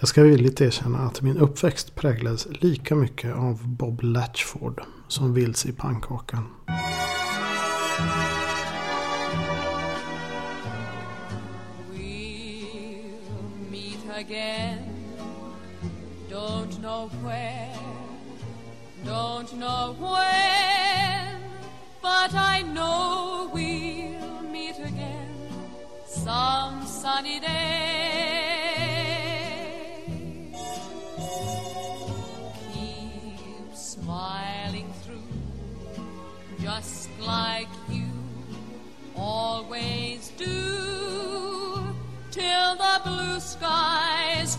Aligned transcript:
Jag 0.00 0.08
ska 0.08 0.22
villigt 0.22 0.60
erkänna 0.60 0.98
att 0.98 1.22
min 1.22 1.38
uppväxt 1.38 1.94
präglades 1.94 2.46
lika 2.50 2.94
mycket 2.94 3.34
av 3.34 3.68
Bob 3.68 4.02
Latchford 4.02 4.82
som 5.08 5.34
vilse 5.34 5.68
i 5.68 5.72
pannkakan. 5.72 6.48
We'll 11.92 13.70
meet 13.70 14.16
again. 14.16 14.78
Don't 16.30 16.80
know 16.80 17.10
where, 17.24 17.74
don't 19.04 19.52
know 19.52 19.96
when, 20.00 21.40
but 22.02 22.34
I 22.34 22.62
know 22.62 23.50
we'll 23.54 24.42
meet 24.52 24.78
again 24.78 25.28
some 26.06 26.86
sunny 26.86 27.40
day. 27.40 27.57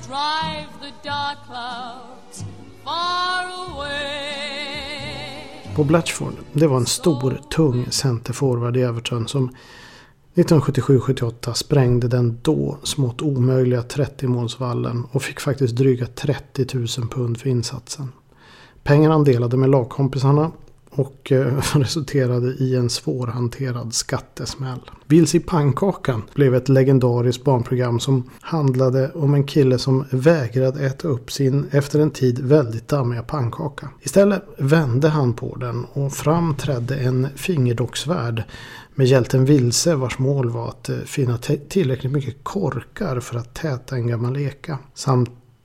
På 0.10 0.16
drive 0.16 0.68
the 0.82 1.10
dark 1.10 1.38
clouds 1.46 2.44
far 2.84 3.44
away. 3.72 4.00
Det 6.54 6.68
var 6.68 6.78
en 6.78 6.86
stor, 6.86 7.42
tung 7.50 7.92
centerforward 7.92 8.78
i 8.78 8.82
Everton 8.82 9.28
som 9.28 9.56
1977-78 10.36 11.54
sprängde 11.54 12.08
den 12.08 12.40
då 12.42 12.78
smått 12.84 13.22
omöjliga 13.22 13.82
30-målsvallen 13.82 15.04
och 15.12 15.24
fick 15.24 15.40
faktiskt 15.40 15.76
dryga 15.76 16.06
30 16.06 16.66
000 16.74 16.88
pund 16.88 17.40
för 17.40 17.50
insatsen. 17.50 18.12
Pengarna 18.84 19.14
han 19.14 19.24
delade 19.24 19.58
med 19.58 19.70
lagkompisarna 19.70 20.52
och 21.00 21.32
eh, 21.32 21.54
resulterade 21.76 22.48
i 22.48 22.76
en 22.76 22.90
svårhanterad 22.90 23.94
skattesmäll. 23.94 24.80
Vilse 25.08 25.38
i 25.38 25.40
pannkakan 25.40 26.24
blev 26.34 26.56
ett 26.56 26.70
legendariskt 26.70 27.44
barnprogram 27.44 28.00
som 28.00 28.30
handlade 28.42 29.12
om 29.12 29.34
en 29.34 29.44
kille 29.44 29.78
som 29.78 30.06
vägrade 30.12 30.86
äta 30.86 31.08
upp 31.08 31.32
sin 31.32 31.66
efter 31.72 32.00
en 32.00 32.12
tid 32.12 32.40
väldigt 32.40 32.88
dammiga 32.88 33.24
pannkaka. 33.24 33.90
Istället 34.02 34.44
vände 34.58 35.10
han 35.10 35.34
på 35.34 35.56
den 35.56 35.86
och 35.94 36.14
fram 36.14 36.56
trädde 36.56 36.96
en 36.96 37.28
fingerdocksvärd 37.36 38.44
med 38.96 39.08
hjälten 39.08 39.46
Vilse 39.46 39.96
vars 39.96 40.20
mål 40.20 40.50
var 40.50 40.68
att 40.68 40.90
eh, 40.90 40.98
finna 40.98 41.38
tillräckligt 41.70 42.12
mycket 42.12 42.44
korkar 42.44 43.20
för 43.20 43.38
att 43.38 43.54
täta 43.54 43.96
en 43.96 44.08
gammal 44.08 44.38
eka. 44.38 44.78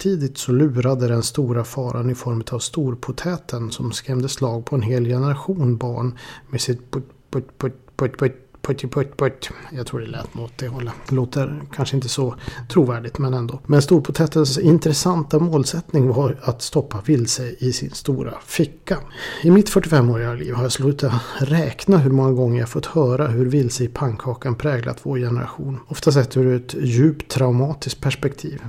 Samtidigt 0.05 0.39
så 0.39 0.53
lurade 0.53 1.09
den 1.09 1.23
stora 1.23 1.65
faran 1.65 2.11
i 2.11 2.15
form 2.15 2.43
av 2.51 2.59
storpotäten 2.59 3.71
som 3.71 3.93
skrämde 3.93 4.29
slag 4.29 4.65
på 4.65 4.77
en 4.77 4.83
hel 4.83 5.05
generation 5.05 5.77
barn 5.77 6.19
med 6.51 6.61
sitt 6.61 6.91
put, 6.91 7.05
put, 7.31 7.59
put, 7.59 7.73
put, 7.97 8.19
put, 8.19 8.33
putti 8.63 8.89
putt 8.89 9.17
putt. 9.17 9.51
Jag 9.73 9.87
tror 9.87 10.01
det 10.01 10.07
lät 10.07 10.35
något 10.35 10.53
det 10.59 10.69
hållet. 10.69 10.95
Det 11.09 11.15
låter 11.15 11.63
kanske 11.73 11.97
inte 11.97 12.09
så 12.09 12.35
trovärdigt 12.69 13.19
men 13.19 13.35
ändå. 13.35 13.61
Men 13.67 13.83
storpotätens 13.83 14.59
intressanta 14.59 15.39
målsättning 15.39 16.09
var 16.09 16.39
att 16.43 16.63
stoppa 16.63 17.03
vilse 17.07 17.55
i 17.59 17.73
sin 17.73 17.91
stora 17.91 18.35
ficka. 18.47 18.99
I 19.43 19.51
mitt 19.51 19.71
45-åriga 19.71 20.35
liv 20.35 20.55
har 20.55 20.63
jag 20.63 20.73
slutat 20.73 21.13
räkna 21.39 21.99
hur 21.99 22.11
många 22.11 22.33
gånger 22.33 22.61
jag 22.61 22.69
fått 22.69 22.87
höra 22.87 23.27
hur 23.27 23.47
vilse 23.47 23.85
i 23.85 23.89
pannkakan 23.89 24.55
präglat 24.55 25.01
vår 25.03 25.19
generation. 25.19 25.81
Ofta 25.89 26.13
sett 26.13 26.37
ur 26.37 26.57
ett 26.57 26.75
djupt 26.75 27.31
traumatiskt 27.31 28.01
perspektiv. 28.01 28.63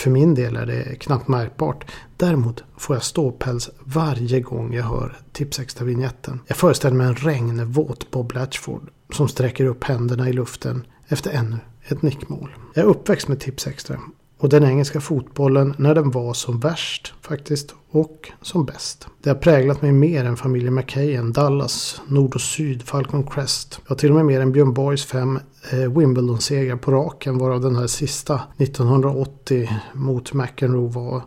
För 0.00 0.10
min 0.10 0.34
del 0.34 0.56
är 0.56 0.66
det 0.66 0.96
knappt 0.96 1.28
märkbart. 1.28 1.90
Däremot 2.16 2.64
får 2.76 2.96
jag 2.96 3.02
ståpäls 3.02 3.70
varje 3.84 4.40
gång 4.40 4.74
jag 4.74 4.84
hör 4.84 5.16
Tipsextra-vinjetten. 5.32 6.40
Jag 6.46 6.56
föreställer 6.56 6.96
mig 6.96 7.06
en 7.06 7.14
regnvåt 7.14 8.10
Bob 8.10 8.32
Latchford 8.32 8.90
som 9.12 9.28
sträcker 9.28 9.64
upp 9.64 9.84
händerna 9.84 10.28
i 10.28 10.32
luften 10.32 10.86
efter 11.08 11.30
ännu 11.30 11.58
ett 11.84 12.02
nickmål. 12.02 12.54
Jag 12.74 12.84
är 12.84 12.88
uppväxt 12.88 13.28
med 13.28 13.40
Tipsextra 13.40 14.00
och 14.40 14.48
den 14.48 14.64
engelska 14.64 15.00
fotbollen 15.00 15.74
när 15.78 15.94
den 15.94 16.10
var 16.10 16.34
som 16.34 16.60
värst 16.60 17.14
faktiskt 17.20 17.74
och 17.90 18.32
som 18.42 18.64
bäst. 18.64 19.06
Det 19.22 19.30
har 19.30 19.36
präglat 19.36 19.82
mig 19.82 19.92
mer 19.92 20.24
än 20.24 20.36
familjen 20.36 20.74
McKayen, 20.74 21.32
Dallas, 21.32 22.00
Nord 22.08 22.34
och 22.34 22.40
Syd, 22.40 22.82
Falcon 22.82 23.26
Crest. 23.26 23.80
Ja, 23.88 23.94
till 23.94 24.10
och 24.10 24.16
med 24.16 24.26
mer 24.26 24.40
än 24.40 24.52
Björn 24.52 24.74
Borgs 24.74 25.04
fem 25.04 25.38
eh, 25.72 25.78
Wimbledon-segrar 25.78 26.76
på 26.76 26.90
raken 26.90 27.38
varav 27.38 27.60
den 27.60 27.76
här 27.76 27.86
sista 27.86 28.40
1980 28.58 29.70
mot 29.94 30.32
McEnroe 30.32 30.88
var 30.88 31.22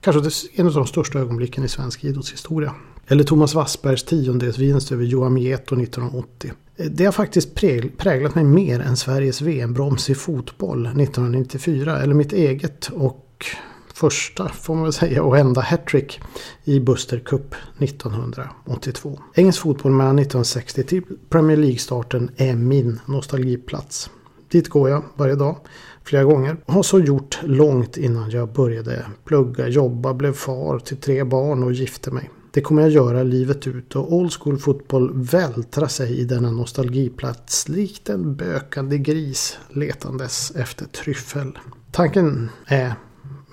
kanske 0.00 0.30
en 0.54 0.66
av 0.66 0.72
de 0.72 0.86
största 0.86 1.18
ögonblicken 1.18 1.64
i 1.64 1.68
svensk 1.68 2.04
idrottshistoria. 2.04 2.74
Eller 3.06 3.24
Thomas 3.24 3.54
Wassbergs 3.54 4.04
tiondelsvinst 4.04 4.92
över 4.92 5.04
Johan 5.04 5.34
Mieto 5.34 5.82
1980. 5.82 6.52
Eh, 6.76 6.86
det 6.86 7.04
har 7.04 7.12
faktiskt 7.12 7.54
präglat 7.98 8.34
mig 8.34 8.44
mer 8.44 8.80
än 8.80 8.96
Sveriges 8.96 9.40
VM-broms 9.40 10.10
i 10.10 10.14
fotboll 10.14 10.86
1994. 10.86 12.02
Eller 12.02 12.14
mitt 12.14 12.32
eget 12.32 12.86
och 12.86 13.46
första, 13.94 14.48
får 14.48 14.74
man 14.74 14.82
väl 14.82 14.92
säga, 14.92 15.22
och 15.22 15.38
enda 15.38 15.60
hattrick 15.60 16.20
i 16.64 16.80
Buster 16.80 17.18
Cup 17.18 17.54
1982. 17.78 19.20
Engelsk 19.34 19.60
fotboll 19.60 19.92
mellan 19.92 20.18
1960 20.18 20.82
till 20.82 21.02
Premier 21.28 21.56
League-starten 21.56 22.30
är 22.36 22.54
min 22.54 23.00
nostalgiplats. 23.06 24.10
Dit 24.48 24.68
går 24.68 24.90
jag 24.90 25.02
varje 25.14 25.34
dag, 25.34 25.56
flera 26.04 26.24
gånger. 26.24 26.56
Har 26.66 26.82
så 26.82 27.00
gjort 27.00 27.40
långt 27.42 27.96
innan 27.96 28.30
jag 28.30 28.52
började 28.52 29.06
plugga, 29.24 29.68
jobba, 29.68 30.14
blev 30.14 30.32
far 30.32 30.78
till 30.78 30.96
tre 30.96 31.24
barn 31.24 31.62
och 31.62 31.72
gifte 31.72 32.10
mig. 32.10 32.30
Det 32.56 32.62
kommer 32.62 32.82
jag 32.82 32.90
göra 32.90 33.22
livet 33.22 33.66
ut 33.66 33.96
och 33.96 34.12
Old 34.12 34.32
School 34.32 34.58
Fotboll 34.58 35.10
vältrar 35.14 35.86
sig 35.86 36.18
i 36.18 36.24
denna 36.24 36.50
nostalgiplats 36.50 37.68
likt 37.68 38.08
en 38.08 38.36
bökande 38.36 38.98
gris 38.98 39.58
letandes 39.68 40.50
efter 40.50 40.86
tryffel. 40.86 41.58
Tanken 41.92 42.50
är 42.66 42.94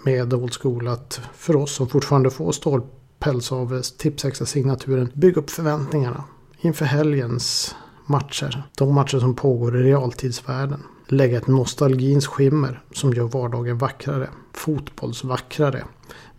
med 0.05 0.33
Old 0.33 0.53
School 0.53 0.87
att 0.87 1.21
för 1.35 1.55
oss 1.55 1.75
som 1.75 1.87
fortfarande 1.87 2.29
får 2.29 2.51
stålpäls 2.51 3.51
av 3.51 3.81
Tipsextra-signaturen 3.81 5.09
bygga 5.13 5.41
upp 5.41 5.49
förväntningarna 5.49 6.23
inför 6.61 6.85
helgens 6.85 7.75
matcher. 8.05 8.63
De 8.77 8.93
matcher 8.93 9.19
som 9.19 9.35
pågår 9.35 9.77
i 9.79 9.83
realtidsvärlden. 9.83 10.83
Lägga 11.07 11.37
ett 11.37 11.47
nostalgins 11.47 12.27
skimmer 12.27 12.81
som 12.93 13.13
gör 13.13 13.27
vardagen 13.27 13.77
vackrare. 13.77 14.29
Fotbollsvackrare. 14.53 15.83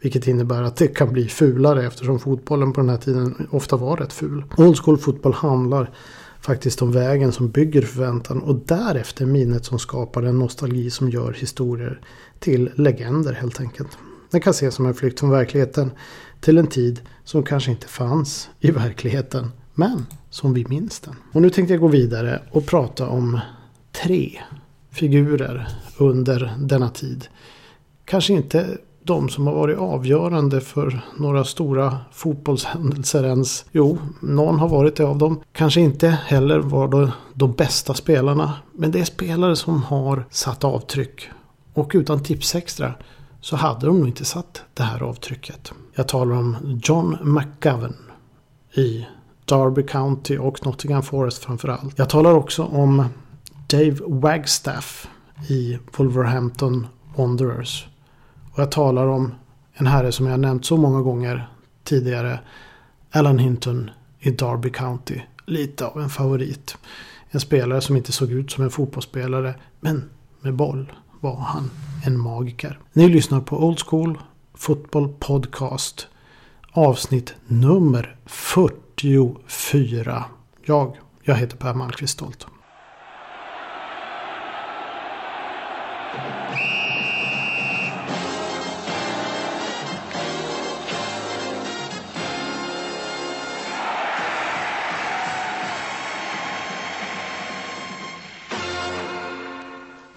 Vilket 0.01 0.27
innebär 0.27 0.63
att 0.63 0.77
det 0.77 0.89
kan 0.89 1.13
bli 1.13 1.29
fulare 1.29 1.87
eftersom 1.87 2.19
fotbollen 2.21 2.73
på 2.73 2.81
den 2.81 2.91
här 2.91 2.97
tiden 2.97 3.49
ofta 3.51 3.77
var 3.77 3.97
rätt 3.97 4.13
ful. 4.13 4.45
Old 4.57 4.79
school 4.79 4.99
fotboll 4.99 5.33
handlar 5.35 5.91
faktiskt 6.41 6.83
om 6.83 6.93
vägen 6.93 7.33
som 7.33 7.51
bygger 7.51 7.83
förväntan 7.83 8.43
och 8.43 8.55
därefter 8.55 9.27
minnet 9.27 9.65
som 9.65 9.79
skapar 9.79 10.23
en 10.23 10.39
nostalgi 10.39 10.91
som 10.91 11.11
gör 11.11 11.33
historier 11.33 12.01
till 12.39 12.71
legender 12.75 13.33
helt 13.33 13.61
enkelt. 13.61 13.99
Den 14.31 14.41
kan 14.41 14.51
ses 14.51 14.75
som 14.75 14.87
en 14.87 14.95
flykt 14.95 15.21
från 15.21 15.31
verkligheten 15.31 15.91
till 16.41 16.59
en 16.59 16.67
tid 16.67 17.01
som 17.25 17.43
kanske 17.43 17.71
inte 17.71 17.89
fanns 17.89 18.51
i 18.61 18.71
verkligheten 18.71 19.51
men 19.75 20.07
som 20.31 20.55
vi 20.55 20.67
minns 20.69 21.01
den. 21.01 21.15
Och 21.33 21.43
nu 21.43 21.51
tänkte 21.51 21.75
jag 21.75 21.81
gå 21.81 21.89
vidare 21.89 22.43
och 22.51 22.67
prata 22.67 23.09
om 23.09 23.41
tre 24.03 24.41
figurer 24.91 25.69
under 25.99 26.55
denna 26.59 26.91
tid. 26.91 27.29
Kanske 28.05 28.33
inte 28.33 28.79
de 29.03 29.29
som 29.29 29.47
har 29.47 29.55
varit 29.55 29.79
avgörande 29.79 30.61
för 30.61 31.01
några 31.17 31.45
stora 31.45 31.99
fotbollshändelser 32.13 33.25
ens. 33.25 33.65
Jo, 33.73 33.99
någon 34.21 34.59
har 34.59 34.69
varit 34.69 34.97
det 34.97 35.05
av 35.05 35.19
dem. 35.19 35.41
Kanske 35.53 35.81
inte 35.81 36.09
heller 36.09 36.59
var 36.59 36.89
de, 36.89 37.11
de 37.35 37.53
bästa 37.53 37.95
spelarna. 37.95 38.53
Men 38.73 38.91
det 38.91 39.01
är 39.01 39.05
spelare 39.05 39.57
som 39.57 39.83
har 39.83 40.25
satt 40.31 40.65
avtryck. 40.65 41.29
Och 41.75 41.91
utan 41.95 42.23
tips 42.23 42.55
extra 42.55 42.95
så 43.41 43.57
hade 43.57 43.87
de 43.87 43.99
nog 43.99 44.09
inte 44.09 44.25
satt 44.25 44.63
det 44.75 44.83
här 44.83 45.03
avtrycket. 45.03 45.73
Jag 45.95 46.09
talar 46.09 46.37
om 46.37 46.81
John 46.83 47.17
McGovern 47.23 47.95
i 48.75 49.07
Derby 49.45 49.83
County 49.83 50.39
och 50.39 50.67
Nottingham 50.67 51.03
Forest 51.03 51.45
framförallt. 51.45 51.99
Jag 51.99 52.11
talar 52.11 52.35
också 52.35 52.65
om 52.65 53.05
Dave 53.67 53.97
Wagstaff 54.07 55.09
i 55.49 55.79
Wolverhampton 55.97 56.87
Wanderers. 57.17 57.87
Och 58.55 58.61
jag 58.61 58.71
talar 58.71 59.07
om 59.07 59.35
en 59.75 59.87
herre 59.87 60.13
som 60.13 60.27
jag 60.27 60.41
nämnt 60.41 60.65
så 60.65 60.77
många 60.77 61.01
gånger 61.03 61.49
tidigare. 61.85 62.41
Alan 63.11 63.39
Hinton 63.39 63.91
i 64.21 64.31
Derby 64.31 64.71
County. 64.71 65.21
Lite 65.47 65.87
av 65.87 66.01
en 66.01 66.09
favorit. 66.09 66.77
En 67.31 67.41
spelare 67.41 67.81
som 67.81 67.97
inte 67.97 68.13
såg 68.13 68.31
ut 68.31 68.51
som 68.51 68.65
en 68.65 68.71
fotbollsspelare. 68.71 69.55
Men 69.81 70.11
med 70.41 70.55
boll 70.55 70.93
var 71.21 71.37
han 71.37 71.71
en 72.05 72.19
magiker. 72.19 72.79
Ni 72.93 73.09
lyssnar 73.09 73.41
på 73.41 73.65
Old 73.65 73.81
School 73.81 74.19
Football 74.55 75.09
Podcast. 75.19 76.07
Avsnitt 76.73 77.35
nummer 77.47 78.17
44. 78.27 80.25
Jag, 80.65 80.97
jag 81.23 81.35
heter 81.35 81.57
Per 81.57 81.75
Malmqvist 81.75 82.13
Stolt. 82.13 82.47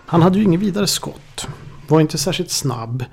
Han 0.10 0.22
hade 0.22 0.38
ju 0.38 0.44
inget 0.44 0.60
vidare 0.60 0.88
skott. 0.88 1.48
Var 1.88 2.02
inte 2.02 2.18
särskilt 2.18 2.52
snabb. 2.52 3.06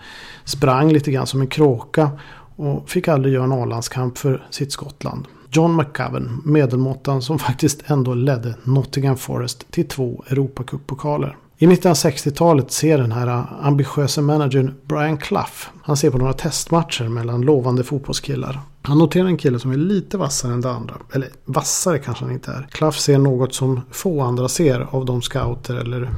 Sprang 0.44 0.92
lite 0.92 1.10
grann 1.10 1.26
som 1.26 1.40
en 1.40 1.46
kråka. 1.46 2.10
Och 2.56 2.90
fick 2.90 3.08
aldrig 3.08 3.34
göra 3.34 3.44
en 3.44 3.52
A-landskamp 3.52 4.18
för 4.18 4.46
sitt 4.50 4.72
Skottland. 4.72 5.26
John 5.50 5.76
McGovern, 5.76 6.42
medelmåttan 6.44 7.22
som 7.22 7.38
faktiskt 7.38 7.82
ändå 7.86 8.14
ledde 8.14 8.54
Nottingham 8.64 9.16
Forest 9.16 9.70
till 9.70 9.88
två 9.88 10.24
Europacup-pokaler. 10.28 11.36
I 11.58 11.66
mitten 11.66 11.90
av 11.90 11.96
60-talet 11.96 12.72
ser 12.72 12.98
den 12.98 13.12
här 13.12 13.46
ambitiösa 13.60 14.22
managern 14.22 14.74
Brian 14.84 15.16
Clough. 15.16 15.66
Han 15.82 15.96
ser 15.96 16.10
på 16.10 16.18
några 16.18 16.32
testmatcher 16.32 17.08
mellan 17.08 17.40
lovande 17.40 17.84
fotbollskillar. 17.84 18.60
Han 18.86 18.98
noterar 18.98 19.26
en 19.26 19.36
kille 19.36 19.58
som 19.58 19.70
är 19.72 19.76
lite 19.76 20.18
vassare 20.18 20.52
än 20.52 20.60
de 20.60 20.68
andra. 20.68 20.94
Eller 21.12 21.28
vassare 21.44 21.98
kanske 21.98 22.24
han 22.24 22.32
inte 22.32 22.50
är. 22.50 22.68
Klaff 22.70 22.98
ser 22.98 23.18
något 23.18 23.54
som 23.54 23.80
få 23.90 24.20
andra 24.20 24.48
ser 24.48 24.80
av 24.90 25.04
de 25.04 25.22
scouter 25.22 25.74
eller 25.74 26.10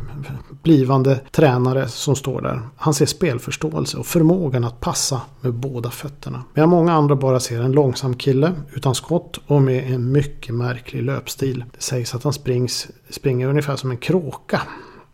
blivande 0.63 1.21
tränare 1.33 1.89
som 1.89 2.17
står 2.17 2.41
där. 2.41 2.61
Han 2.77 2.95
ser 2.95 3.07
spelförståelse 3.07 3.97
och 3.97 4.07
förmågan 4.07 4.65
att 4.65 4.81
passa 4.81 5.21
med 5.41 5.55
båda 5.55 5.91
fötterna. 5.91 6.45
Medan 6.55 6.71
många 6.71 6.93
andra 6.93 7.17
bara 7.17 7.41
ser 7.41 7.61
en 7.61 7.73
långsam 7.73 8.15
kille 8.15 8.53
utan 8.73 8.95
skott 8.95 9.41
och 9.47 9.62
med 9.62 9.93
en 9.93 10.12
mycket 10.12 10.55
märklig 10.55 11.03
löpstil. 11.03 11.65
Det 11.73 11.83
sägs 11.83 12.15
att 12.15 12.25
han 12.25 12.33
springs, 12.33 12.89
springer 13.11 13.49
ungefär 13.49 13.77
som 13.77 13.91
en 13.91 13.97
kråka. 13.97 14.62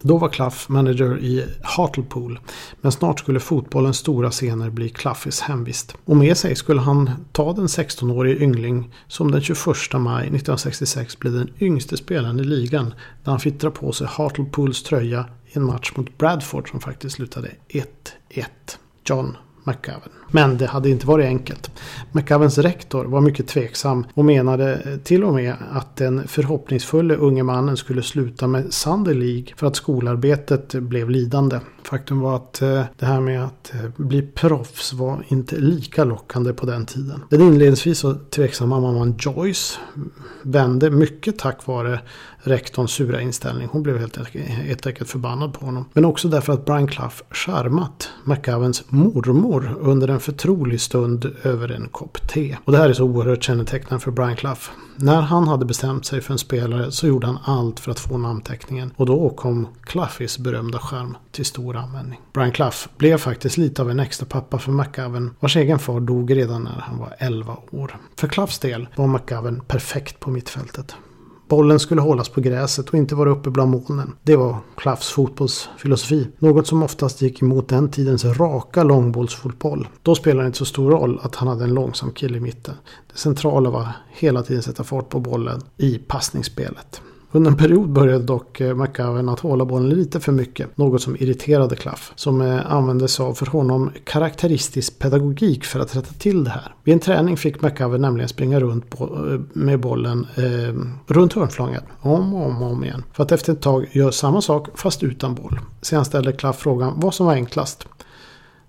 Då 0.03 0.19
var 0.19 0.29
Clough 0.29 0.57
manager 0.69 1.19
i 1.19 1.45
Hartlepool. 1.63 2.39
Men 2.81 2.93
snart 2.93 3.19
skulle 3.19 3.41
fotbollens 3.41 3.97
stora 3.97 4.31
scener 4.31 4.71
bli 4.71 4.89
Cloughs 4.89 5.41
hemvist. 5.41 5.97
Och 6.05 6.17
med 6.17 6.37
sig 6.37 6.57
skulle 6.57 6.81
han 6.81 7.11
ta 7.33 7.53
den 7.53 7.67
16-årige 7.67 8.37
yngling 8.37 8.95
som 9.09 9.31
den 9.31 9.41
21 9.41 9.67
maj 9.93 10.23
1966 10.23 11.19
blev 11.19 11.33
den 11.33 11.51
yngste 11.61 11.97
spelaren 11.97 12.41
i 12.41 12.45
ligan. 12.45 12.95
När 13.25 13.31
han 13.31 13.41
fick 13.41 13.61
dra 13.61 13.71
på 13.71 13.93
sig 13.93 14.07
Hartlepools 14.11 14.83
tröja 14.83 15.27
i 15.47 15.59
en 15.59 15.65
match 15.65 15.93
mot 15.97 16.19
Bradford 16.19 16.71
som 16.71 16.81
faktiskt 16.81 17.17
slutade 17.17 17.51
1-1. 17.69 18.45
John 19.05 19.37
McGovern. 19.65 20.11
Men 20.31 20.59
det 20.59 20.67
hade 20.67 20.91
inte 20.91 21.07
varit 21.07 21.27
enkelt. 21.27 21.71
McGoverns 22.13 22.59
rektor 22.59 23.05
var 23.05 23.21
mycket 23.21 23.49
tveksam 23.49 24.07
och 24.15 24.25
menade 24.25 24.99
till 25.05 25.25
och 25.25 25.35
med 25.35 25.55
att 25.73 25.97
den 25.97 26.29
förhoppningsfulle 26.29 27.17
unge 27.17 27.43
mannen 27.43 27.77
skulle 27.77 28.03
sluta 28.03 28.47
med 28.47 28.75
Sunday 28.75 29.15
League 29.15 29.47
för 29.57 29.67
att 29.67 29.77
skolarbetet 29.77 30.75
blev 30.75 31.11
lidande. 31.11 31.61
Faktum 31.85 32.21
var 32.21 32.37
att 32.37 32.63
eh, 32.63 32.85
det 32.99 33.07
här 33.07 33.21
med 33.21 33.45
att 33.45 33.75
eh, 33.75 33.81
bli 33.97 34.23
proffs 34.23 34.93
var 34.93 35.25
inte 35.29 35.57
lika 35.57 36.05
lockande 36.05 36.53
på 36.53 36.67
den 36.67 36.87
tiden. 36.87 37.25
Den 37.31 37.41
inledningsvis 37.41 37.99
så 37.99 38.15
tveksamma 38.15 38.81
mamman 38.81 39.15
Joyce 39.19 39.79
vände 40.43 40.91
mycket 40.91 41.39
tack 41.39 41.67
vare 41.67 42.01
rektorns 42.39 42.91
sura 42.91 43.21
inställning. 43.21 43.69
Hon 43.73 43.83
blev 43.83 43.99
helt 43.99 44.19
enkelt, 44.19 44.45
helt 44.45 44.87
enkelt 44.87 45.11
förbannad 45.11 45.53
på 45.53 45.67
honom. 45.67 45.85
Men 45.93 46.05
också 46.05 46.29
därför 46.29 46.53
att 46.53 46.65
Brian 46.65 46.87
Clough 46.87 47.15
charmat 47.31 48.11
McGovens 48.25 48.85
mormor 48.89 49.77
under 49.81 50.09
en 50.09 50.21
förtrolig 50.21 50.81
stund 50.81 51.33
över 51.43 51.69
en 51.69 51.89
kopp 51.89 52.29
te. 52.29 52.57
Och 52.65 52.73
det 52.73 52.79
här 52.79 52.89
är 52.89 52.93
så 52.93 53.05
oerhört 53.05 53.43
kännetecknande 53.43 54.05
för 54.05 54.11
Brian 54.11 54.37
Clough. 54.37 54.61
När 54.97 55.21
han 55.21 55.49
hade 55.49 55.65
bestämt 55.65 56.07
sig 56.07 56.21
för 56.21 56.33
en 56.33 56.39
spelare 56.39 56.93
så 56.93 57.07
gjorde 57.07 57.27
han 57.27 57.39
allt 57.45 57.81
för 57.81 57.91
att 57.91 58.01
få 58.01 58.19
namnteckningen. 58.19 58.93
Och 58.97 59.07
då 59.07 59.31
kom 59.31 59.69
Cloughys 59.83 60.39
berömda 60.39 60.79
skärm 60.79 61.17
till 61.31 61.45
stor 61.45 61.77
användning. 61.77 62.21
Brian 62.33 62.53
Clough 62.53 62.77
blev 62.97 63.19
faktiskt 63.19 63.57
lite 63.57 63.83
av 63.83 63.91
en 63.91 64.01
extra 64.01 64.27
pappa 64.27 64.59
för 64.59 64.73
McGovern 64.73 65.31
vars 65.41 65.57
egen 65.57 65.79
far 65.79 66.01
dog 66.01 66.37
redan 66.37 66.63
när 66.63 66.81
han 66.81 66.99
var 66.99 67.15
11 67.19 67.57
år. 67.71 67.97
För 68.17 68.29
Cloughs 68.29 68.59
del 68.59 68.89
var 68.97 69.07
McGovern 69.07 69.61
perfekt 69.61 70.21
på 70.21 70.31
mittfältet. 70.31 70.97
Bollen 71.53 71.81
skulle 71.81 72.01
hållas 72.01 72.29
på 72.29 72.41
gräset 72.41 72.89
och 72.89 72.95
inte 72.95 73.15
vara 73.15 73.31
uppe 73.31 73.51
bland 73.51 73.71
molnen. 73.71 74.13
Det 74.23 74.37
var 74.37 74.57
Klaffs 74.77 75.11
fotbollsfilosofi. 75.11 76.29
Något 76.39 76.67
som 76.67 76.83
oftast 76.83 77.23
gick 77.23 77.43
emot 77.43 77.69
den 77.69 77.91
tidens 77.91 78.25
raka 78.25 78.83
långbollsfotboll. 78.83 79.89
Då 80.03 80.15
spelade 80.15 80.43
det 80.43 80.47
inte 80.47 80.59
så 80.59 80.65
stor 80.65 80.91
roll 80.91 81.21
att 81.23 81.35
han 81.35 81.49
hade 81.49 81.65
en 81.65 81.75
långsam 81.75 82.13
kille 82.13 82.37
i 82.37 82.41
mitten. 82.41 82.75
Det 83.13 83.19
centrala 83.19 83.71
var 83.71 83.89
hela 84.11 84.43
tiden 84.43 84.63
sätta 84.63 84.85
fart 84.85 85.09
på 85.09 85.21
bollen 85.21 85.61
i 85.77 85.99
passningsspelet. 85.99 87.03
Under 87.33 87.51
en 87.51 87.57
period 87.57 87.89
började 87.91 88.25
dock 88.25 88.61
McGowan 88.61 89.13
McGovern 89.13 89.29
att 89.29 89.41
hålla 89.41 89.65
bollen 89.65 89.91
lite 89.91 90.21
för 90.21 90.33
mycket. 90.33 90.77
Något 90.77 91.03
som 91.03 91.17
irriterade 91.17 91.77
Claff, 91.77 92.13
Som 92.17 92.41
eh, 92.41 92.73
använde 92.73 93.09
sig 93.09 93.25
av 93.27 93.35
för 93.35 93.47
honom 93.47 93.91
karaktäristisk 94.05 94.99
pedagogik 94.99 95.65
för 95.65 95.81
att 95.81 95.97
rätta 95.97 96.13
till 96.13 96.45
det 96.45 96.51
här. 96.51 96.75
Vid 96.85 96.93
en 96.93 97.01
träning 97.01 97.37
fick 97.37 97.63
McGovern 97.63 98.01
nämligen 98.01 98.29
springa 98.29 98.61
runt 98.61 99.01
eh, 99.01 99.07
med 99.53 99.81
bollen 99.81 100.27
eh, 100.37 100.75
runt 101.07 101.33
hörnflaggan. 101.33 101.83
Om 102.01 102.35
och 102.35 102.47
om 102.47 102.63
och 102.63 102.73
om 102.73 102.85
igen. 102.85 103.05
För 103.13 103.23
att 103.23 103.33
efter 103.33 103.53
ett 103.53 103.63
tag 103.63 103.87
göra 103.93 104.13
samma 104.13 104.41
sak 104.41 104.69
fast 104.75 105.03
utan 105.03 105.35
boll. 105.35 105.61
Sedan 105.83 106.05
ställde 106.05 106.33
Claff 106.33 106.59
frågan 106.59 106.93
vad 106.97 107.15
som 107.15 107.27
var 107.27 107.35
enklast. 107.35 107.87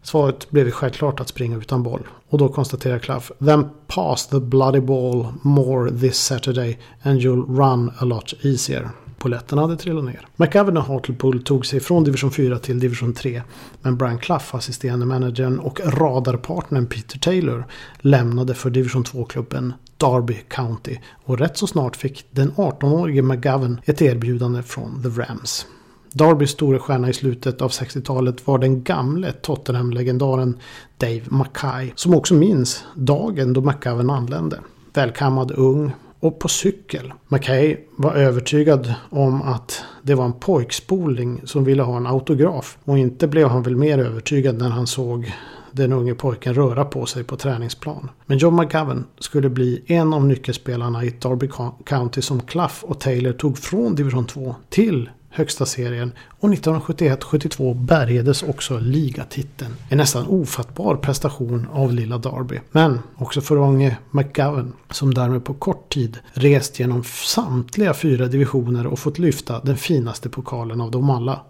Svaret 0.03 0.51
blev 0.51 0.71
självklart 0.71 1.19
att 1.19 1.27
springa 1.27 1.57
utan 1.57 1.83
boll. 1.83 2.07
Och 2.29 2.37
då 2.37 2.49
konstaterar 2.49 2.99
Clough. 2.99 3.31
Then 3.39 3.69
pass 3.87 4.27
the 4.27 4.39
bloody 4.39 4.79
ball 4.79 5.27
more 5.41 5.91
this 5.91 6.17
Saturday 6.17 6.79
and 7.01 7.19
you'll 7.19 7.57
run 7.57 7.91
a 7.99 8.05
lot 8.05 8.33
easier. 8.41 8.89
Poletten 9.17 9.57
hade 9.57 9.77
trillat 9.77 10.03
ner. 10.03 10.27
McGovern 10.35 10.77
och 10.77 10.83
Hartlepool 10.83 11.43
tog 11.43 11.65
sig 11.65 11.79
från 11.79 12.03
division 12.03 12.31
4 12.31 12.59
till 12.59 12.79
division 12.79 13.13
3. 13.13 13.41
Men 13.81 13.97
Brian 13.97 14.17
Clough, 14.17 14.55
assisterande 14.55 15.05
managern 15.05 15.59
och 15.59 15.79
radarpartnern 15.85 16.85
Peter 16.85 17.19
Taylor 17.19 17.65
lämnade 17.99 18.53
för 18.53 18.69
division 18.69 19.03
2-klubben 19.03 19.73
Derby 19.97 20.37
County. 20.47 20.97
Och 21.25 21.39
rätt 21.39 21.57
så 21.57 21.67
snart 21.67 21.95
fick 21.95 22.25
den 22.31 22.51
18-årige 22.51 23.21
McGovern 23.21 23.81
ett 23.85 24.01
erbjudande 24.01 24.63
från 24.63 25.03
The 25.03 25.09
Rams. 25.09 25.65
Darbys 26.13 26.49
stora 26.49 26.79
stjärna 26.79 27.09
i 27.09 27.13
slutet 27.13 27.61
av 27.61 27.69
60-talet 27.69 28.47
var 28.47 28.57
den 28.57 28.83
gamle 28.83 29.31
Tottenham-legendaren 29.31 30.57
Dave 30.97 31.21
Mackay. 31.25 31.91
Som 31.95 32.13
också 32.15 32.33
minns 32.33 32.83
dagen 32.95 33.53
då 33.53 33.61
McGovern 33.61 34.09
anlände. 34.09 34.59
Välkammad, 34.93 35.51
ung 35.51 35.91
och 36.19 36.39
på 36.39 36.47
cykel. 36.47 37.13
Mackay 37.27 37.77
var 37.95 38.13
övertygad 38.13 38.93
om 39.09 39.41
att 39.41 39.83
det 40.01 40.15
var 40.15 40.25
en 40.25 40.33
pojkspoling 40.33 41.41
som 41.43 41.63
ville 41.63 41.83
ha 41.83 41.97
en 41.97 42.07
autograf. 42.07 42.77
Och 42.83 42.97
inte 42.97 43.27
blev 43.27 43.47
han 43.47 43.63
väl 43.63 43.75
mer 43.75 43.97
övertygad 43.97 44.57
när 44.57 44.69
han 44.69 44.87
såg 44.87 45.33
den 45.71 45.93
unge 45.93 46.15
pojken 46.15 46.53
röra 46.53 46.85
på 46.85 47.05
sig 47.05 47.23
på 47.23 47.35
träningsplan. 47.35 48.09
Men 48.25 48.37
John 48.37 48.55
McGovern 48.55 49.03
skulle 49.19 49.49
bli 49.49 49.83
en 49.87 50.13
av 50.13 50.25
nyckelspelarna 50.25 51.03
i 51.03 51.09
Derby 51.09 51.49
County 51.85 52.21
som 52.21 52.41
Clough 52.41 52.83
och 52.83 52.99
Taylor 52.99 53.33
tog 53.33 53.57
från 53.57 53.95
division 53.95 54.25
2 54.25 54.55
till 54.69 55.09
högsta 55.33 55.65
serien 55.65 56.11
och 56.39 56.49
1971-72 56.49 57.85
bärgades 57.85 58.43
också 58.43 58.77
ligatiteln. 58.77 59.75
En 59.89 59.97
nästan 59.97 60.27
ofattbar 60.27 60.95
prestation 60.95 61.67
av 61.71 61.93
lilla 61.93 62.17
Derby. 62.17 62.59
Men 62.71 62.99
också 63.15 63.41
för 63.41 63.55
Ronge 63.55 63.97
McGowan 64.11 64.73
som 64.89 65.13
därmed 65.13 65.45
på 65.45 65.53
kort 65.53 65.93
tid 65.93 66.19
rest 66.33 66.79
genom 66.79 67.03
samtliga 67.03 67.93
fyra 67.93 68.27
divisioner 68.27 68.87
och 68.87 68.99
fått 68.99 69.19
lyfta 69.19 69.59
den 69.59 69.77
finaste 69.77 70.29
pokalen 70.29 70.81
av 70.81 70.91
dem 70.91 71.09
alla. 71.09 71.41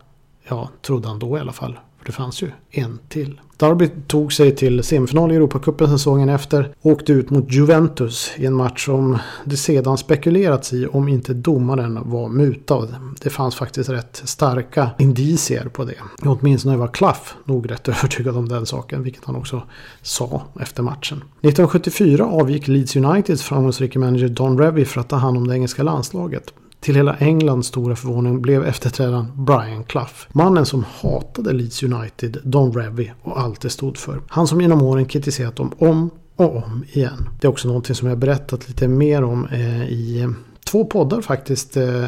Ja, 0.48 0.70
trodde 0.82 1.08
han 1.08 1.20
då 1.20 1.38
i 1.38 1.42
alla 1.42 1.54
fall. 1.54 1.80
För 2.04 2.12
det 2.12 2.16
fanns 2.16 2.42
ju 2.42 2.52
en 2.72 3.00
till. 3.10 3.42
Derby 3.58 3.90
tog 4.08 4.34
sig 4.34 4.56
till 4.56 4.84
semifinal 4.84 5.32
i 5.32 5.36
Europacupen 5.36 5.90
säsongen 5.90 6.30
efter. 6.30 6.74
Och 6.82 6.92
åkte 6.92 7.14
ut 7.14 7.30
mot 7.30 7.52
Juventus 7.52 8.32
i 8.38 8.46
en 8.46 8.54
match 8.54 8.86
som 8.86 9.18
det 9.44 9.58
sedan 9.58 9.98
spekulerats 9.98 10.74
i 10.74 10.88
om 10.88 11.08
inte 11.08 11.34
domaren 11.34 12.00
var 12.12 12.30
mutad. 12.30 12.88
Det 13.22 13.30
fanns 13.30 13.56
faktiskt 13.56 13.90
rätt 13.90 14.22
starka 14.26 14.90
indicier 15.00 15.70
på 15.74 15.86
det. 15.86 15.96
Åtminstone 16.26 16.78
var 16.78 16.88
Klaff 16.88 17.36
nog 17.46 17.72
rätt 17.72 17.88
övertygad 17.88 18.38
om 18.38 18.50
den 18.50 18.66
saken. 18.66 19.04
Vilket 19.04 19.26
han 19.26 19.36
också 19.36 19.64
sa 20.02 20.42
efter 20.60 20.84
matchen. 20.84 21.18
1974 21.18 22.26
avgick 22.26 22.68
Leeds 22.68 22.96
Uniteds 22.96 23.44
framgångsrike 23.44 24.00
manager 24.00 24.28
Don 24.28 24.60
Revy 24.60 24.86
för 24.86 25.02
att 25.02 25.10
ta 25.10 25.16
hand 25.16 25.38
om 25.38 25.48
det 25.48 25.56
engelska 25.56 25.84
landslaget. 25.84 26.54
Till 26.84 26.96
hela 26.96 27.16
Englands 27.16 27.68
stora 27.68 27.96
förvåning 27.96 28.42
blev 28.42 28.66
efterträdaren 28.66 29.32
Brian 29.36 29.84
Clough. 29.84 30.14
Mannen 30.32 30.66
som 30.66 30.86
hatade 31.02 31.54
Leeds 31.54 31.84
United, 31.84 32.38
Don 32.44 32.74
Revy 32.74 33.12
och 33.22 33.40
allt 33.40 33.62
det 33.62 33.70
stod 33.70 33.98
för. 33.98 34.22
Han 34.28 34.48
som 34.48 34.62
genom 34.62 34.82
åren 34.82 35.06
kritiserat 35.06 35.56
dem 35.56 35.72
om 35.78 36.10
och 36.36 36.56
om 36.56 36.86
igen. 36.88 37.30
Det 37.40 37.48
är 37.48 37.52
också 37.52 37.68
någonting 37.68 37.96
som 37.96 38.08
jag 38.08 38.18
berättat 38.18 38.68
lite 38.68 38.88
mer 38.88 39.24
om 39.24 39.46
eh, 39.46 39.84
i 39.84 40.30
två 40.66 40.86
poddar 40.86 41.22
faktiskt 41.22 41.78
eh, 41.78 42.06